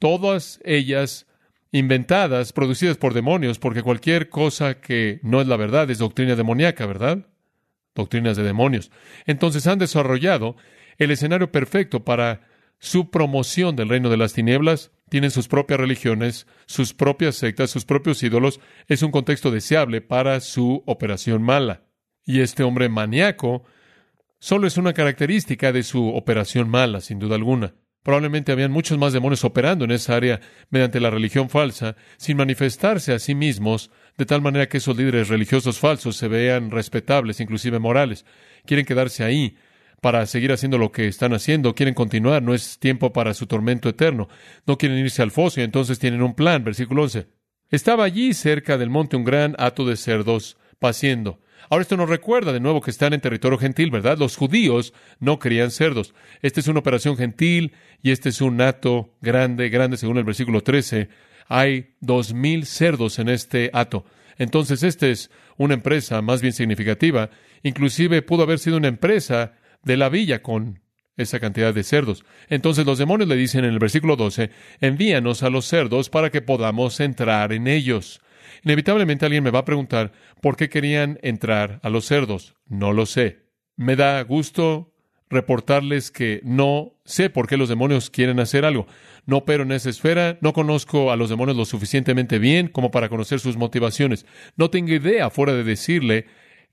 todas 0.00 0.58
ellas 0.64 1.28
inventadas, 1.70 2.52
producidas 2.52 2.96
por 2.96 3.14
demonios, 3.14 3.60
porque 3.60 3.84
cualquier 3.84 4.30
cosa 4.30 4.80
que 4.80 5.20
no 5.22 5.40
es 5.40 5.46
la 5.46 5.56
verdad 5.56 5.88
es 5.92 5.98
doctrina 5.98 6.34
demoníaca, 6.34 6.86
¿verdad? 6.86 7.28
Doctrinas 7.94 8.36
de 8.36 8.42
demonios. 8.42 8.90
Entonces 9.26 9.64
han 9.68 9.78
desarrollado 9.78 10.56
el 10.98 11.12
escenario 11.12 11.52
perfecto 11.52 12.04
para 12.04 12.50
su 12.82 13.10
promoción 13.10 13.76
del 13.76 13.88
reino 13.88 14.10
de 14.10 14.16
las 14.16 14.32
tinieblas, 14.32 14.90
tienen 15.08 15.30
sus 15.30 15.46
propias 15.46 15.78
religiones, 15.78 16.48
sus 16.66 16.94
propias 16.94 17.36
sectas, 17.36 17.70
sus 17.70 17.84
propios 17.84 18.20
ídolos, 18.24 18.58
es 18.88 19.02
un 19.02 19.12
contexto 19.12 19.52
deseable 19.52 20.00
para 20.00 20.40
su 20.40 20.82
operación 20.84 21.44
mala. 21.44 21.84
Y 22.26 22.40
este 22.40 22.64
hombre 22.64 22.88
maníaco 22.88 23.62
solo 24.40 24.66
es 24.66 24.78
una 24.78 24.94
característica 24.94 25.70
de 25.70 25.84
su 25.84 26.08
operación 26.08 26.68
mala, 26.68 27.00
sin 27.00 27.20
duda 27.20 27.36
alguna. 27.36 27.76
Probablemente 28.02 28.50
habían 28.50 28.72
muchos 28.72 28.98
más 28.98 29.12
demonios 29.12 29.44
operando 29.44 29.84
en 29.84 29.92
esa 29.92 30.16
área 30.16 30.40
mediante 30.68 30.98
la 30.98 31.10
religión 31.10 31.48
falsa, 31.50 31.94
sin 32.16 32.36
manifestarse 32.36 33.12
a 33.12 33.20
sí 33.20 33.36
mismos, 33.36 33.92
de 34.18 34.26
tal 34.26 34.42
manera 34.42 34.68
que 34.68 34.78
esos 34.78 34.96
líderes 34.96 35.28
religiosos 35.28 35.78
falsos 35.78 36.16
se 36.16 36.26
vean 36.26 36.72
respetables, 36.72 37.38
inclusive 37.38 37.78
morales. 37.78 38.26
Quieren 38.66 38.86
quedarse 38.86 39.22
ahí, 39.22 39.56
para 40.02 40.26
seguir 40.26 40.50
haciendo 40.50 40.78
lo 40.78 40.90
que 40.90 41.06
están 41.06 41.32
haciendo, 41.32 41.76
quieren 41.76 41.94
continuar, 41.94 42.42
no 42.42 42.54
es 42.54 42.80
tiempo 42.80 43.12
para 43.12 43.34
su 43.34 43.46
tormento 43.46 43.88
eterno, 43.88 44.28
no 44.66 44.76
quieren 44.76 44.98
irse 44.98 45.22
al 45.22 45.30
foso 45.30 45.60
y 45.60 45.62
entonces 45.62 46.00
tienen 46.00 46.22
un 46.22 46.34
plan, 46.34 46.64
versículo 46.64 47.04
11. 47.04 47.28
Estaba 47.70 48.02
allí 48.02 48.34
cerca 48.34 48.76
del 48.78 48.90
monte 48.90 49.14
un 49.16 49.22
gran 49.22 49.54
hato 49.60 49.86
de 49.86 49.96
cerdos 49.96 50.56
paciendo. 50.80 51.38
Ahora 51.70 51.82
esto 51.82 51.96
nos 51.96 52.08
recuerda 52.08 52.52
de 52.52 52.58
nuevo 52.58 52.80
que 52.80 52.90
están 52.90 53.12
en 53.12 53.20
territorio 53.20 53.58
gentil, 53.58 53.92
¿verdad? 53.92 54.18
Los 54.18 54.36
judíos 54.36 54.92
no 55.20 55.38
querían 55.38 55.70
cerdos. 55.70 56.14
Esta 56.42 56.58
es 56.58 56.66
una 56.66 56.80
operación 56.80 57.16
gentil 57.16 57.72
y 58.02 58.10
este 58.10 58.30
es 58.30 58.40
un 58.40 58.60
hato 58.60 59.14
grande, 59.20 59.68
grande 59.68 59.96
según 59.96 60.18
el 60.18 60.24
versículo 60.24 60.64
13. 60.64 61.10
Hay 61.46 61.94
dos 62.00 62.34
mil 62.34 62.66
cerdos 62.66 63.20
en 63.20 63.28
este 63.28 63.70
hato. 63.72 64.04
Entonces, 64.36 64.82
esta 64.82 65.06
es 65.06 65.30
una 65.56 65.74
empresa 65.74 66.20
más 66.22 66.42
bien 66.42 66.54
significativa. 66.54 67.30
Inclusive 67.62 68.22
pudo 68.22 68.42
haber 68.42 68.58
sido 68.58 68.78
una 68.78 68.88
empresa 68.88 69.52
de 69.82 69.96
la 69.96 70.08
villa 70.08 70.42
con 70.42 70.80
esa 71.16 71.40
cantidad 71.40 71.74
de 71.74 71.82
cerdos. 71.82 72.24
Entonces 72.48 72.86
los 72.86 72.98
demonios 72.98 73.28
le 73.28 73.36
dicen 73.36 73.64
en 73.64 73.72
el 73.72 73.78
versículo 73.78 74.16
12, 74.16 74.50
envíanos 74.80 75.42
a 75.42 75.50
los 75.50 75.66
cerdos 75.66 76.10
para 76.10 76.30
que 76.30 76.42
podamos 76.42 77.00
entrar 77.00 77.52
en 77.52 77.66
ellos. 77.66 78.20
Inevitablemente 78.64 79.24
alguien 79.24 79.44
me 79.44 79.50
va 79.50 79.60
a 79.60 79.64
preguntar 79.64 80.12
por 80.40 80.56
qué 80.56 80.68
querían 80.68 81.18
entrar 81.22 81.80
a 81.82 81.90
los 81.90 82.06
cerdos. 82.06 82.54
No 82.66 82.92
lo 82.92 83.06
sé. 83.06 83.46
Me 83.76 83.96
da 83.96 84.22
gusto 84.22 84.92
reportarles 85.32 86.10
que 86.10 86.40
no 86.44 87.00
sé 87.04 87.30
por 87.30 87.48
qué 87.48 87.56
los 87.56 87.68
demonios 87.68 88.10
quieren 88.10 88.38
hacer 88.38 88.64
algo. 88.64 88.86
No 89.24 89.38
opero 89.38 89.62
en 89.62 89.72
esa 89.72 89.88
esfera, 89.90 90.38
no 90.42 90.52
conozco 90.52 91.10
a 91.10 91.16
los 91.16 91.30
demonios 91.30 91.56
lo 91.56 91.64
suficientemente 91.64 92.38
bien 92.38 92.68
como 92.68 92.90
para 92.90 93.08
conocer 93.08 93.40
sus 93.40 93.56
motivaciones. 93.56 94.26
No 94.56 94.70
tengo 94.70 94.92
idea 94.92 95.30
fuera 95.30 95.54
de 95.54 95.64
decirle 95.64 96.26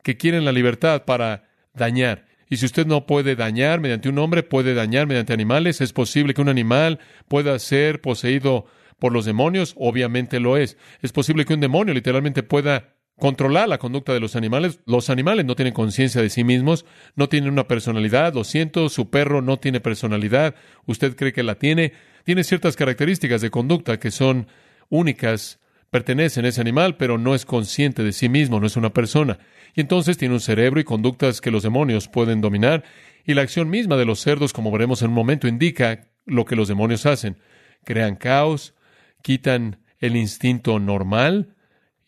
que 0.04 0.18
quieren 0.18 0.46
la 0.46 0.52
libertad 0.52 1.06
para 1.06 1.50
dañar. 1.74 2.29
Y 2.50 2.58
si 2.58 2.66
usted 2.66 2.88
no 2.88 3.06
puede 3.06 3.36
dañar 3.36 3.80
mediante 3.80 4.10
un 4.10 4.18
hombre, 4.18 4.44
puede 4.44 4.74
dañar 4.74 5.08
mediante 5.08 5.34
animales. 5.34 5.82
Es 5.82 5.94
posible 5.94 6.34
que 6.34 6.42
un 6.42 6.50
animal 6.50 7.00
pueda 7.28 7.58
ser 7.60 8.02
poseído 8.02 8.66
por 8.98 9.14
los 9.14 9.26
demonios, 9.26 9.76
obviamente 9.78 10.40
lo 10.40 10.58
es. 10.58 10.78
Es 11.02 11.12
posible 11.12 11.46
que 11.46 11.54
un 11.54 11.62
demonio 11.62 11.94
literalmente 11.94 12.44
pueda 12.44 12.96
controlar 13.20 13.70
la 13.70 13.78
conducta 13.78 14.14
de 14.14 14.20
los 14.20 14.36
animales. 14.36 14.80
Los 14.86 15.10
animales 15.10 15.46
no 15.46 15.56
tienen 15.56 15.74
conciencia 15.74 16.22
de 16.22 16.30
sí 16.30 16.44
mismos, 16.44 16.86
no 17.16 17.30
tienen 17.30 17.52
una 17.52 17.68
personalidad. 17.68 18.34
Lo 18.34 18.44
siento, 18.44 18.90
su 18.90 19.10
perro 19.10 19.42
no 19.42 19.58
tiene 19.58 19.80
personalidad. 19.80 20.56
Usted 20.86 21.16
cree 21.16 21.34
que 21.34 21.44
la 21.44 21.56
tiene. 21.56 21.94
Tiene 22.24 22.44
ciertas 22.44 22.76
características 22.76 23.42
de 23.42 23.52
conducta 23.52 24.00
que 24.00 24.12
son 24.12 24.48
únicas 24.90 25.60
pertenece 25.90 26.42
a 26.42 26.48
ese 26.48 26.62
animal, 26.62 26.98
pero 26.98 27.18
no 27.18 27.36
es 27.36 27.46
consciente 27.46 28.04
de 28.04 28.12
sí 28.12 28.30
mismo, 28.30 28.60
no 28.60 28.68
es 28.68 28.78
una 28.78 28.94
persona. 28.94 29.40
Y 29.76 29.82
entonces 29.82 30.18
tiene 30.18 30.34
un 30.34 30.40
cerebro 30.40 30.80
y 30.80 30.84
conductas 30.84 31.42
que 31.42 31.52
los 31.52 31.64
demonios 31.64 32.08
pueden 32.08 32.42
dominar. 32.42 32.84
Y 33.26 33.34
la 33.34 33.42
acción 33.42 33.70
misma 33.70 33.98
de 33.98 34.06
los 34.06 34.20
cerdos, 34.20 34.54
como 34.54 34.72
veremos 34.72 35.02
en 35.02 35.10
un 35.10 35.16
momento, 35.16 35.48
indica 35.48 36.08
lo 36.26 36.46
que 36.46 36.56
los 36.56 36.68
demonios 36.68 37.06
hacen. 37.06 37.38
Crean 37.84 38.16
caos, 38.16 38.74
quitan 39.22 39.80
el 40.00 40.16
instinto 40.16 40.80
normal 40.80 41.56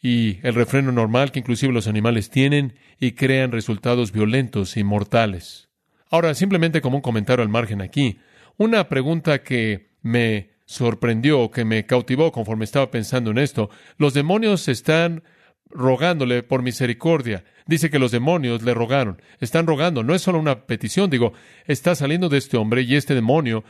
y 0.01 0.39
el 0.45 0.55
refreno 0.55 0.91
normal 0.91 1.31
que 1.31 1.39
inclusive 1.39 1.73
los 1.73 1.87
animales 1.87 2.29
tienen 2.29 2.75
y 2.99 3.11
crean 3.11 3.51
resultados 3.51 4.11
violentos 4.11 4.77
y 4.77 4.83
mortales. 4.83 5.69
Ahora, 6.09 6.33
simplemente 6.33 6.81
como 6.81 6.97
un 6.97 7.01
comentario 7.01 7.43
al 7.43 7.49
margen 7.49 7.81
aquí, 7.81 8.19
una 8.57 8.89
pregunta 8.89 9.43
que 9.43 9.91
me 10.01 10.50
sorprendió, 10.71 11.51
que 11.51 11.65
me 11.65 11.85
cautivó 11.85 12.31
conforme 12.31 12.63
estaba 12.63 12.89
pensando 12.91 13.31
en 13.31 13.37
esto. 13.37 13.69
Los 13.97 14.13
demonios 14.13 14.69
están 14.69 15.23
rogándole 15.69 16.43
por 16.43 16.61
misericordia. 16.61 17.43
Dice 17.67 17.89
que 17.89 17.99
los 17.99 18.11
demonios 18.11 18.63
le 18.63 18.73
rogaron. 18.73 19.21
Están 19.39 19.67
rogando. 19.67 20.01
No 20.01 20.15
es 20.15 20.21
solo 20.21 20.39
una 20.39 20.65
petición. 20.65 21.09
Digo, 21.09 21.33
está 21.65 21.93
saliendo 21.93 22.29
de 22.29 22.37
este 22.37 22.55
hombre 22.55 22.83
y 22.83 22.95
este 22.95 23.13
demonio, 23.15 23.65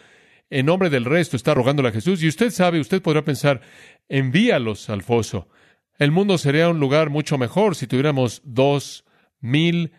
en 0.51 0.67
nombre 0.67 0.91
del 0.91 1.05
resto, 1.05 1.35
está 1.35 1.55
rogándole 1.55 1.89
a 1.89 1.93
Jesús. 1.93 2.21
Y 2.21 2.27
usted 2.27 2.51
sabe, 2.51 2.79
usted 2.79 3.01
podrá 3.01 3.23
pensar, 3.23 3.61
envíalos 4.07 4.89
al 4.91 5.01
foso. 5.01 5.47
El 5.97 6.11
mundo 6.11 6.37
sería 6.37 6.69
un 6.69 6.79
lugar 6.79 7.09
mucho 7.09 7.39
mejor 7.39 7.75
si 7.75 7.87
tuviéramos 7.87 8.41
dos 8.45 9.05
mil 9.39 9.91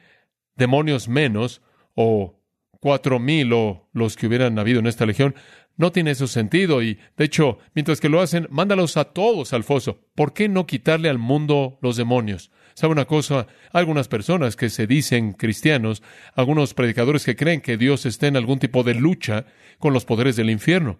demonios 0.54 1.08
menos 1.08 1.62
o 1.94 2.40
cuatro 2.82 3.20
mil 3.20 3.52
o 3.52 3.88
los 3.92 4.16
que 4.16 4.26
hubieran 4.26 4.58
habido 4.58 4.80
en 4.80 4.88
esta 4.88 5.06
legión. 5.06 5.36
No 5.76 5.92
tiene 5.92 6.10
eso 6.10 6.26
sentido 6.26 6.82
y, 6.82 6.98
de 7.16 7.24
hecho, 7.24 7.58
mientras 7.76 8.00
que 8.00 8.08
lo 8.08 8.20
hacen, 8.20 8.48
mándalos 8.50 8.96
a 8.96 9.04
todos 9.04 9.52
al 9.52 9.62
foso. 9.62 10.00
¿Por 10.16 10.32
qué 10.34 10.48
no 10.48 10.66
quitarle 10.66 11.08
al 11.08 11.18
mundo 11.18 11.78
los 11.80 11.96
demonios? 11.96 12.50
¿Sabe 12.74 12.92
una 12.92 13.04
cosa? 13.04 13.46
Algunas 13.72 14.08
personas 14.08 14.56
que 14.56 14.68
se 14.68 14.88
dicen 14.88 15.32
cristianos, 15.32 16.02
algunos 16.34 16.74
predicadores 16.74 17.24
que 17.24 17.36
creen 17.36 17.60
que 17.60 17.76
Dios 17.76 18.04
está 18.04 18.26
en 18.26 18.36
algún 18.36 18.58
tipo 18.58 18.82
de 18.82 18.94
lucha 18.94 19.46
con 19.78 19.92
los 19.92 20.04
poderes 20.04 20.34
del 20.34 20.50
infierno 20.50 20.98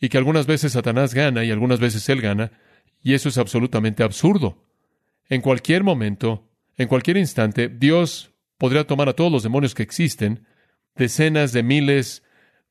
y 0.00 0.08
que 0.08 0.18
algunas 0.18 0.48
veces 0.48 0.72
Satanás 0.72 1.14
gana 1.14 1.44
y 1.44 1.52
algunas 1.52 1.78
veces 1.78 2.08
él 2.08 2.20
gana, 2.20 2.50
y 3.02 3.14
eso 3.14 3.28
es 3.28 3.38
absolutamente 3.38 4.02
absurdo. 4.02 4.64
En 5.28 5.42
cualquier 5.42 5.84
momento, 5.84 6.48
en 6.76 6.88
cualquier 6.88 7.18
instante, 7.18 7.68
Dios 7.68 8.32
podría 8.58 8.84
tomar 8.84 9.08
a 9.08 9.12
todos 9.12 9.30
los 9.30 9.44
demonios 9.44 9.76
que 9.76 9.84
existen, 9.84 10.44
decenas 11.00 11.52
de 11.52 11.62
miles, 11.62 12.22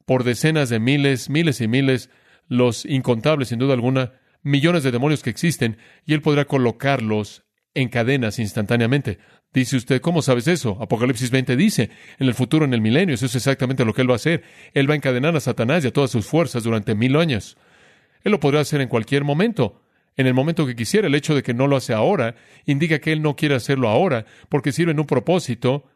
por 0.06 0.24
decenas 0.24 0.70
de 0.70 0.80
miles, 0.80 1.32
miles 1.32 1.62
y 1.62 1.68
miles, 1.68 2.12
los 2.48 2.86
incontables, 2.86 3.48
sin 3.48 3.58
duda 3.58 3.74
alguna, 3.74 4.14
millones 4.44 4.84
de 4.84 4.92
demonios 4.92 5.24
que 5.24 5.32
existen, 5.32 5.78
y 6.06 6.14
Él 6.14 6.22
podrá 6.22 6.46
colocarlos 6.46 7.44
en 7.74 7.90
cadenas 7.90 8.38
instantáneamente. 8.38 9.18
Dice 9.52 9.78
usted, 9.78 10.00
¿cómo 10.00 10.22
sabes 10.22 10.48
eso? 10.48 10.78
Apocalipsis 10.80 11.32
20 11.32 11.56
dice, 11.56 11.90
en 12.20 12.28
el 12.28 12.36
futuro, 12.36 12.66
en 12.66 12.74
el 12.76 12.82
milenio, 12.82 13.16
eso 13.16 13.26
es 13.26 13.36
exactamente 13.36 13.84
lo 13.84 13.96
que 13.96 14.04
Él 14.04 14.10
va 14.10 14.14
a 14.14 14.18
hacer. 14.18 14.44
Él 14.76 14.88
va 14.88 14.94
a 14.94 14.98
encadenar 14.98 15.36
a 15.36 15.40
Satanás 15.40 15.84
y 15.84 15.88
a 15.88 15.94
todas 15.94 16.12
sus 16.12 16.28
fuerzas 16.28 16.64
durante 16.64 16.94
mil 16.94 17.16
años. 17.16 17.58
Él 18.24 18.32
lo 18.32 18.40
podrá 18.40 18.60
hacer 18.60 18.80
en 18.80 18.90
cualquier 18.90 19.24
momento, 19.24 19.82
en 20.18 20.28
el 20.28 20.36
momento 20.36 20.68
que 20.68 20.76
quisiera. 20.76 21.08
El 21.08 21.16
hecho 21.16 21.34
de 21.34 21.42
que 21.42 21.56
no 21.56 21.66
lo 21.66 21.78
hace 21.78 21.96
ahora 21.96 22.36
indica 22.68 23.00
que 23.00 23.12
Él 23.12 23.24
no 23.24 23.36
quiere 23.36 23.56
hacerlo 23.56 23.90
ahora, 23.90 24.26
porque 24.50 24.72
sirve 24.72 24.92
en 24.92 25.00
un 25.00 25.08
propósito 25.08 25.90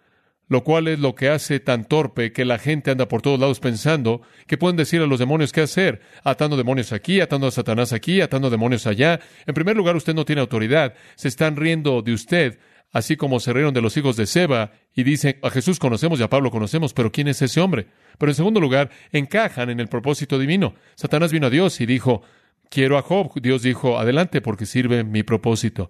lo 0.47 0.63
cual 0.63 0.88
es 0.88 0.99
lo 0.99 1.15
que 1.15 1.29
hace 1.29 1.60
tan 1.60 1.86
torpe 1.86 2.32
que 2.32 2.45
la 2.45 2.60
gente 2.60 2.91
anda 2.91 3.08
por 3.08 3.21
todos 3.21 3.39
lados 3.39 3.60
pensando 3.60 4.21
que 4.47 4.58
pueden 4.58 4.75
decir 4.77 5.01
a 5.01 5.08
los 5.08 5.19
demonios 5.19 5.51
qué 5.51 5.62
hacer, 5.62 6.01
atando 6.23 6.58
demonios 6.58 6.91
aquí, 6.93 7.21
atando 7.21 7.47
a 7.47 7.51
Satanás 7.51 7.93
aquí, 7.93 8.21
atando 8.21 8.49
demonios 8.49 8.86
allá. 8.86 9.19
En 9.45 9.53
primer 9.53 9.75
lugar, 9.75 9.95
usted 9.95 10.13
no 10.13 10.25
tiene 10.25 10.41
autoridad, 10.41 10.93
se 11.15 11.27
están 11.27 11.56
riendo 11.56 12.01
de 12.01 12.13
usted, 12.13 12.60
así 12.91 13.15
como 13.15 13.39
se 13.39 13.53
rieron 13.53 13.73
de 13.73 13.82
los 13.82 13.97
hijos 13.97 14.15
de 14.15 14.25
Seba 14.25 14.71
y 14.93 15.03
dicen, 15.03 15.38
a 15.41 15.49
Jesús 15.49 15.79
conocemos 15.79 16.19
y 16.19 16.23
a 16.23 16.29
Pablo 16.29 16.51
conocemos, 16.51 16.93
pero 16.93 17.12
¿quién 17.12 17.27
es 17.27 17.41
ese 17.41 17.60
hombre? 17.60 17.88
Pero 18.17 18.32
en 18.32 18.36
segundo 18.36 18.60
lugar, 18.60 18.91
encajan 19.12 19.69
en 19.69 19.79
el 19.79 19.88
propósito 19.88 20.38
divino. 20.38 20.75
Satanás 20.95 21.32
vino 21.32 21.47
a 21.47 21.49
Dios 21.49 21.82
y 21.82 21.86
dijo, 21.86 22.21
quiero 22.69 22.97
a 22.97 23.01
Job. 23.01 23.32
Dios 23.41 23.62
dijo, 23.62 23.99
adelante 23.99 24.41
porque 24.41 24.65
sirve 24.65 25.03
mi 25.03 25.23
propósito. 25.23 25.89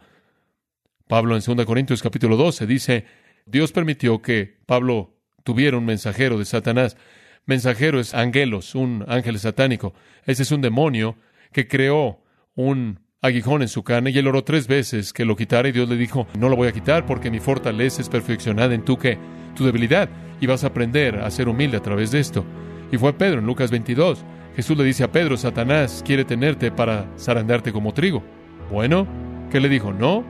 Pablo 1.07 1.35
en 1.35 1.43
2 1.45 1.65
Corintios 1.65 2.01
capítulo 2.01 2.37
12 2.37 2.65
dice, 2.65 3.05
Dios 3.45 3.71
permitió 3.71 4.21
que 4.21 4.57
Pablo 4.65 5.13
tuviera 5.43 5.77
un 5.77 5.85
mensajero 5.85 6.37
de 6.37 6.45
Satanás. 6.45 6.97
Mensajero 7.45 7.99
es 7.99 8.13
angelos, 8.13 8.75
un 8.75 9.05
ángel 9.07 9.37
satánico. 9.39 9.93
Ese 10.25 10.43
es 10.43 10.51
un 10.51 10.61
demonio 10.61 11.17
que 11.51 11.67
creó 11.67 12.21
un 12.55 12.99
aguijón 13.21 13.61
en 13.61 13.67
su 13.67 13.83
carne 13.83 14.11
y 14.11 14.17
él 14.17 14.27
oró 14.27 14.43
tres 14.43 14.67
veces 14.67 15.13
que 15.13 15.25
lo 15.25 15.35
quitara 15.35 15.67
y 15.69 15.71
Dios 15.71 15.87
le 15.89 15.95
dijo, 15.95 16.27
no 16.37 16.49
lo 16.49 16.55
voy 16.55 16.67
a 16.67 16.73
quitar 16.73 17.05
porque 17.05 17.31
mi 17.31 17.39
fortaleza 17.39 18.01
es 18.01 18.09
perfeccionada 18.09 18.73
en 18.73 18.83
tu 18.83 18.97
que 18.97 19.17
tu 19.55 19.65
debilidad 19.65 20.09
y 20.41 20.47
vas 20.47 20.63
a 20.63 20.67
aprender 20.67 21.19
a 21.19 21.31
ser 21.31 21.47
humilde 21.47 21.77
a 21.77 21.81
través 21.81 22.11
de 22.11 22.19
esto. 22.19 22.45
Y 22.91 22.97
fue 22.97 23.13
Pedro 23.13 23.39
en 23.39 23.45
Lucas 23.45 23.71
22. 23.71 24.23
Jesús 24.55 24.77
le 24.77 24.83
dice 24.83 25.03
a 25.03 25.11
Pedro, 25.11 25.35
Satanás 25.37 26.03
quiere 26.05 26.25
tenerte 26.25 26.71
para 26.71 27.07
zarandarte 27.17 27.71
como 27.71 27.93
trigo. 27.93 28.23
Bueno, 28.71 29.07
¿qué 29.51 29.59
le 29.59 29.69
dijo? 29.69 29.91
No, 29.91 30.23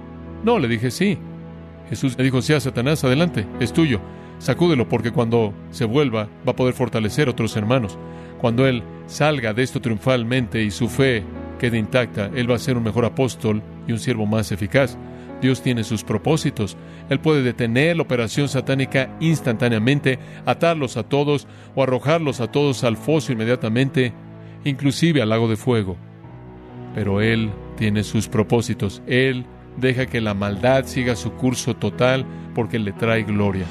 no, 0.43 0.60
le 0.60 0.67
dije 0.67 0.91
sí. 0.91 1.17
Jesús 1.89 2.17
le 2.17 2.24
dijo, 2.24 2.41
sea 2.41 2.60
Satanás, 2.60 3.04
adelante, 3.04 3.48
es 3.60 3.74
tuyo. 3.74 4.00
Sacúdelo 4.39 4.89
porque 4.89 5.12
cuando 5.12 5.54
se 5.72 5.86
vuelva 5.86 6.28
va 6.48 6.52
a 6.52 6.56
poder 6.56 6.74
fortalecer 6.74 7.30
otros 7.30 7.56
hermanos. 7.56 7.98
Cuando 8.39 8.67
Él 8.67 8.84
salga 9.06 9.54
de 9.54 9.63
esto 9.63 9.80
triunfalmente 9.80 10.62
y 10.62 10.72
su 10.72 10.89
fe 10.89 11.24
quede 11.60 11.78
intacta, 11.78 12.30
Él 12.36 12.50
va 12.50 12.56
a 12.56 12.60
ser 12.60 12.76
un 12.78 12.84
mejor 12.84 13.06
apóstol 13.06 13.62
y 13.88 13.93
un 13.93 14.00
siervo 14.00 14.26
más 14.26 14.52
eficaz. 14.52 14.98
Dios 15.41 15.62
tiene 15.62 15.84
sus 15.84 16.04
propósitos. 16.04 16.78
Él 17.10 17.19
puede 17.19 17.43
detener 17.43 17.98
la 17.98 18.04
operación 18.04 18.48
satánica 18.48 19.15
instantáneamente, 19.19 20.17
atarlos 20.46 20.98
a 20.98 21.04
todos 21.04 21.48
o 21.76 21.84
arrojarlos 21.84 22.39
a 22.39 22.52
todos 22.52 22.84
al 22.84 22.98
foso 22.98 23.34
inmediatamente, 23.34 24.13
inclusive 24.63 25.22
al 25.22 25.30
lago 25.30 25.50
de 25.50 25.58
fuego. 25.58 25.98
Pero 26.96 27.22
Él 27.22 27.52
tiene 27.78 28.04
sus 28.04 28.30
propósitos. 28.30 29.02
Él 29.06 29.46
deja 29.78 30.06
que 30.06 30.22
la 30.22 30.34
maldad 30.34 30.86
siga 30.86 31.16
su 31.16 31.34
curso 31.34 31.76
total 31.76 32.26
porque 32.54 32.80
le 32.80 32.92
trae 32.94 33.24
gloria. 33.24 33.66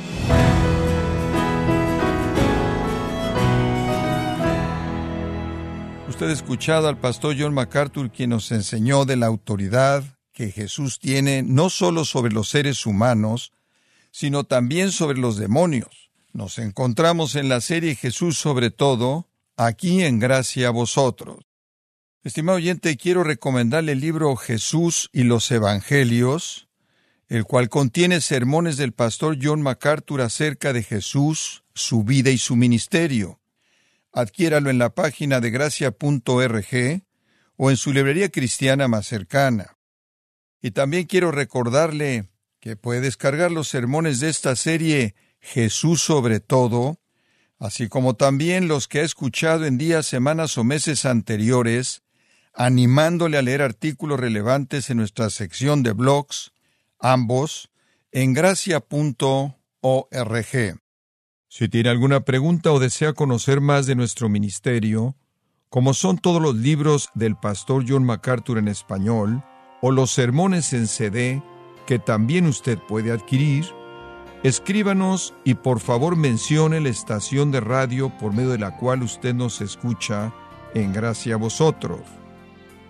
Usted 6.08 6.28
ha 6.28 6.32
escuchado 6.32 6.88
al 6.88 6.98
pastor 6.98 7.34
John 7.38 7.54
MacArthur 7.54 8.10
quien 8.10 8.30
nos 8.30 8.52
enseñó 8.52 9.04
de 9.04 9.16
la 9.16 9.26
autoridad 9.26 10.04
que 10.32 10.50
Jesús 10.50 10.98
tiene 10.98 11.42
no 11.42 11.70
solo 11.70 12.04
sobre 12.04 12.32
los 12.32 12.48
seres 12.48 12.86
humanos, 12.86 13.52
sino 14.10 14.44
también 14.44 14.92
sobre 14.92 15.18
los 15.18 15.36
demonios. 15.36 16.10
Nos 16.32 16.58
encontramos 16.58 17.34
en 17.34 17.48
la 17.48 17.60
serie 17.60 17.94
Jesús 17.94 18.38
sobre 18.38 18.70
todo, 18.70 19.28
aquí 19.56 20.02
en 20.02 20.18
gracia 20.18 20.68
a 20.68 20.70
vosotros. 20.70 21.38
Estimado 22.24 22.58
oyente, 22.58 22.96
quiero 22.96 23.24
recomendarle 23.24 23.92
el 23.92 24.00
libro 24.00 24.36
Jesús 24.36 25.10
y 25.12 25.24
los 25.24 25.50
Evangelios, 25.50 26.68
el 27.26 27.42
cual 27.42 27.68
contiene 27.68 28.20
sermones 28.20 28.76
del 28.76 28.92
pastor 28.92 29.38
John 29.42 29.60
MacArthur 29.60 30.20
acerca 30.20 30.72
de 30.72 30.84
Jesús, 30.84 31.64
su 31.74 32.04
vida 32.04 32.30
y 32.30 32.38
su 32.38 32.54
ministerio. 32.54 33.40
Adquiéralo 34.12 34.70
en 34.70 34.78
la 34.78 34.94
página 34.94 35.40
de 35.40 35.50
gracia.org 35.50 37.02
o 37.56 37.70
en 37.70 37.76
su 37.76 37.92
librería 37.92 38.28
cristiana 38.28 38.86
más 38.86 39.08
cercana. 39.08 39.76
Y 40.60 40.70
también 40.70 41.06
quiero 41.06 41.32
recordarle 41.32 42.28
que 42.60 42.76
puede 42.76 43.00
descargar 43.00 43.50
los 43.50 43.66
sermones 43.66 44.20
de 44.20 44.28
esta 44.28 44.54
serie 44.54 45.16
Jesús 45.40 46.00
sobre 46.02 46.38
todo, 46.38 47.00
así 47.58 47.88
como 47.88 48.14
también 48.14 48.68
los 48.68 48.86
que 48.86 49.00
ha 49.00 49.02
escuchado 49.02 49.66
en 49.66 49.76
días, 49.76 50.06
semanas 50.06 50.56
o 50.56 50.62
meses 50.62 51.04
anteriores, 51.04 52.02
animándole 52.54 53.38
a 53.38 53.42
leer 53.42 53.62
artículos 53.62 54.20
relevantes 54.20 54.90
en 54.90 54.98
nuestra 54.98 55.30
sección 55.30 55.82
de 55.82 55.92
blogs, 55.92 56.52
ambos, 56.98 57.70
en 58.10 58.34
gracia.org. 58.34 59.56
Si 61.48 61.68
tiene 61.68 61.90
alguna 61.90 62.20
pregunta 62.20 62.72
o 62.72 62.78
desea 62.78 63.12
conocer 63.12 63.60
más 63.60 63.86
de 63.86 63.94
nuestro 63.94 64.28
ministerio, 64.28 65.16
como 65.68 65.94
son 65.94 66.18
todos 66.18 66.40
los 66.40 66.54
libros 66.54 67.08
del 67.14 67.36
pastor 67.36 67.84
John 67.88 68.04
MacArthur 68.04 68.58
en 68.58 68.68
español, 68.68 69.42
o 69.80 69.90
los 69.90 70.10
sermones 70.12 70.72
en 70.72 70.86
CD 70.86 71.42
que 71.86 71.98
también 71.98 72.46
usted 72.46 72.78
puede 72.78 73.10
adquirir, 73.10 73.66
escríbanos 74.42 75.34
y 75.44 75.54
por 75.54 75.80
favor 75.80 76.16
mencione 76.16 76.80
la 76.80 76.90
estación 76.90 77.50
de 77.50 77.60
radio 77.60 78.16
por 78.18 78.32
medio 78.32 78.50
de 78.50 78.58
la 78.58 78.76
cual 78.76 79.02
usted 79.02 79.34
nos 79.34 79.60
escucha 79.60 80.32
en 80.74 80.92
gracia 80.92 81.34
a 81.34 81.38
vosotros. 81.38 82.00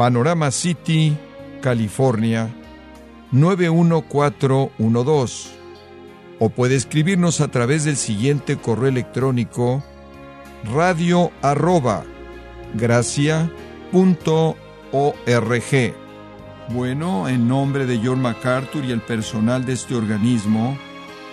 Panorama 0.00 0.48
City, 0.50 1.14
California 1.60 2.48
91412. 3.32 5.50
O 6.38 6.48
puede 6.48 6.74
escribirnos 6.74 7.42
a 7.42 7.48
través 7.48 7.84
del 7.84 7.98
siguiente 7.98 8.56
correo 8.56 8.88
electrónico 8.88 9.84
radio 10.72 11.30
arroba 11.42 12.04
gracia 12.72 13.52
Bueno, 16.70 17.28
en 17.28 17.46
nombre 17.46 17.84
de 17.84 18.00
John 18.02 18.22
MacArthur 18.22 18.86
y 18.86 18.92
el 18.92 19.02
personal 19.02 19.66
de 19.66 19.74
este 19.74 19.94
organismo, 19.94 20.78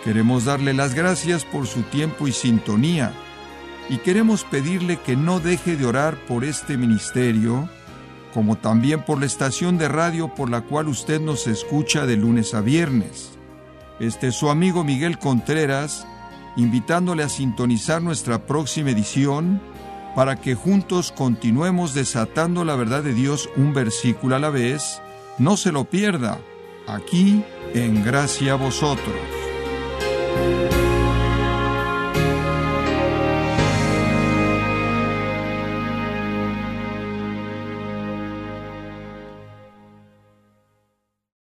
queremos 0.04 0.44
darle 0.44 0.74
las 0.74 0.94
gracias 0.94 1.46
por 1.46 1.68
su 1.68 1.84
tiempo 1.84 2.28
y 2.28 2.34
sintonía 2.34 3.14
y 3.88 4.00
queremos 4.00 4.44
pedirle 4.44 4.98
que 4.98 5.16
no 5.16 5.40
deje 5.40 5.78
de 5.78 5.86
orar 5.86 6.18
por 6.28 6.44
este 6.44 6.76
ministerio 6.76 7.70
como 8.38 8.56
también 8.56 9.04
por 9.04 9.20
la 9.20 9.26
estación 9.26 9.80
de 9.80 9.88
radio 9.88 10.36
por 10.36 10.52
la 10.52 10.62
cual 10.62 10.90
usted 10.90 11.20
nos 11.20 11.48
escucha 11.48 12.06
de 12.06 12.18
lunes 12.18 12.54
a 12.54 12.62
viernes. 12.62 13.32
Este 14.00 14.28
es 14.28 14.36
su 14.36 14.52
amigo 14.52 14.84
Miguel 14.84 15.18
Contreras, 15.18 16.06
invitándole 16.56 17.24
a 17.24 17.30
sintonizar 17.30 18.04
nuestra 18.04 18.46
próxima 18.46 18.92
edición 18.92 19.60
para 20.16 20.36
que 20.36 20.54
juntos 20.54 21.12
continuemos 21.12 21.96
desatando 21.96 22.64
la 22.64 22.76
verdad 22.76 23.02
de 23.02 23.16
Dios 23.16 23.50
un 23.56 23.74
versículo 23.74 24.36
a 24.36 24.40
la 24.40 24.52
vez. 24.52 25.02
No 25.40 25.58
se 25.58 25.72
lo 25.72 25.86
pierda, 25.86 26.38
aquí 26.86 27.44
en 27.74 28.06
Gracia 28.06 28.54
a 28.54 28.56
Vosotros. 28.58 29.47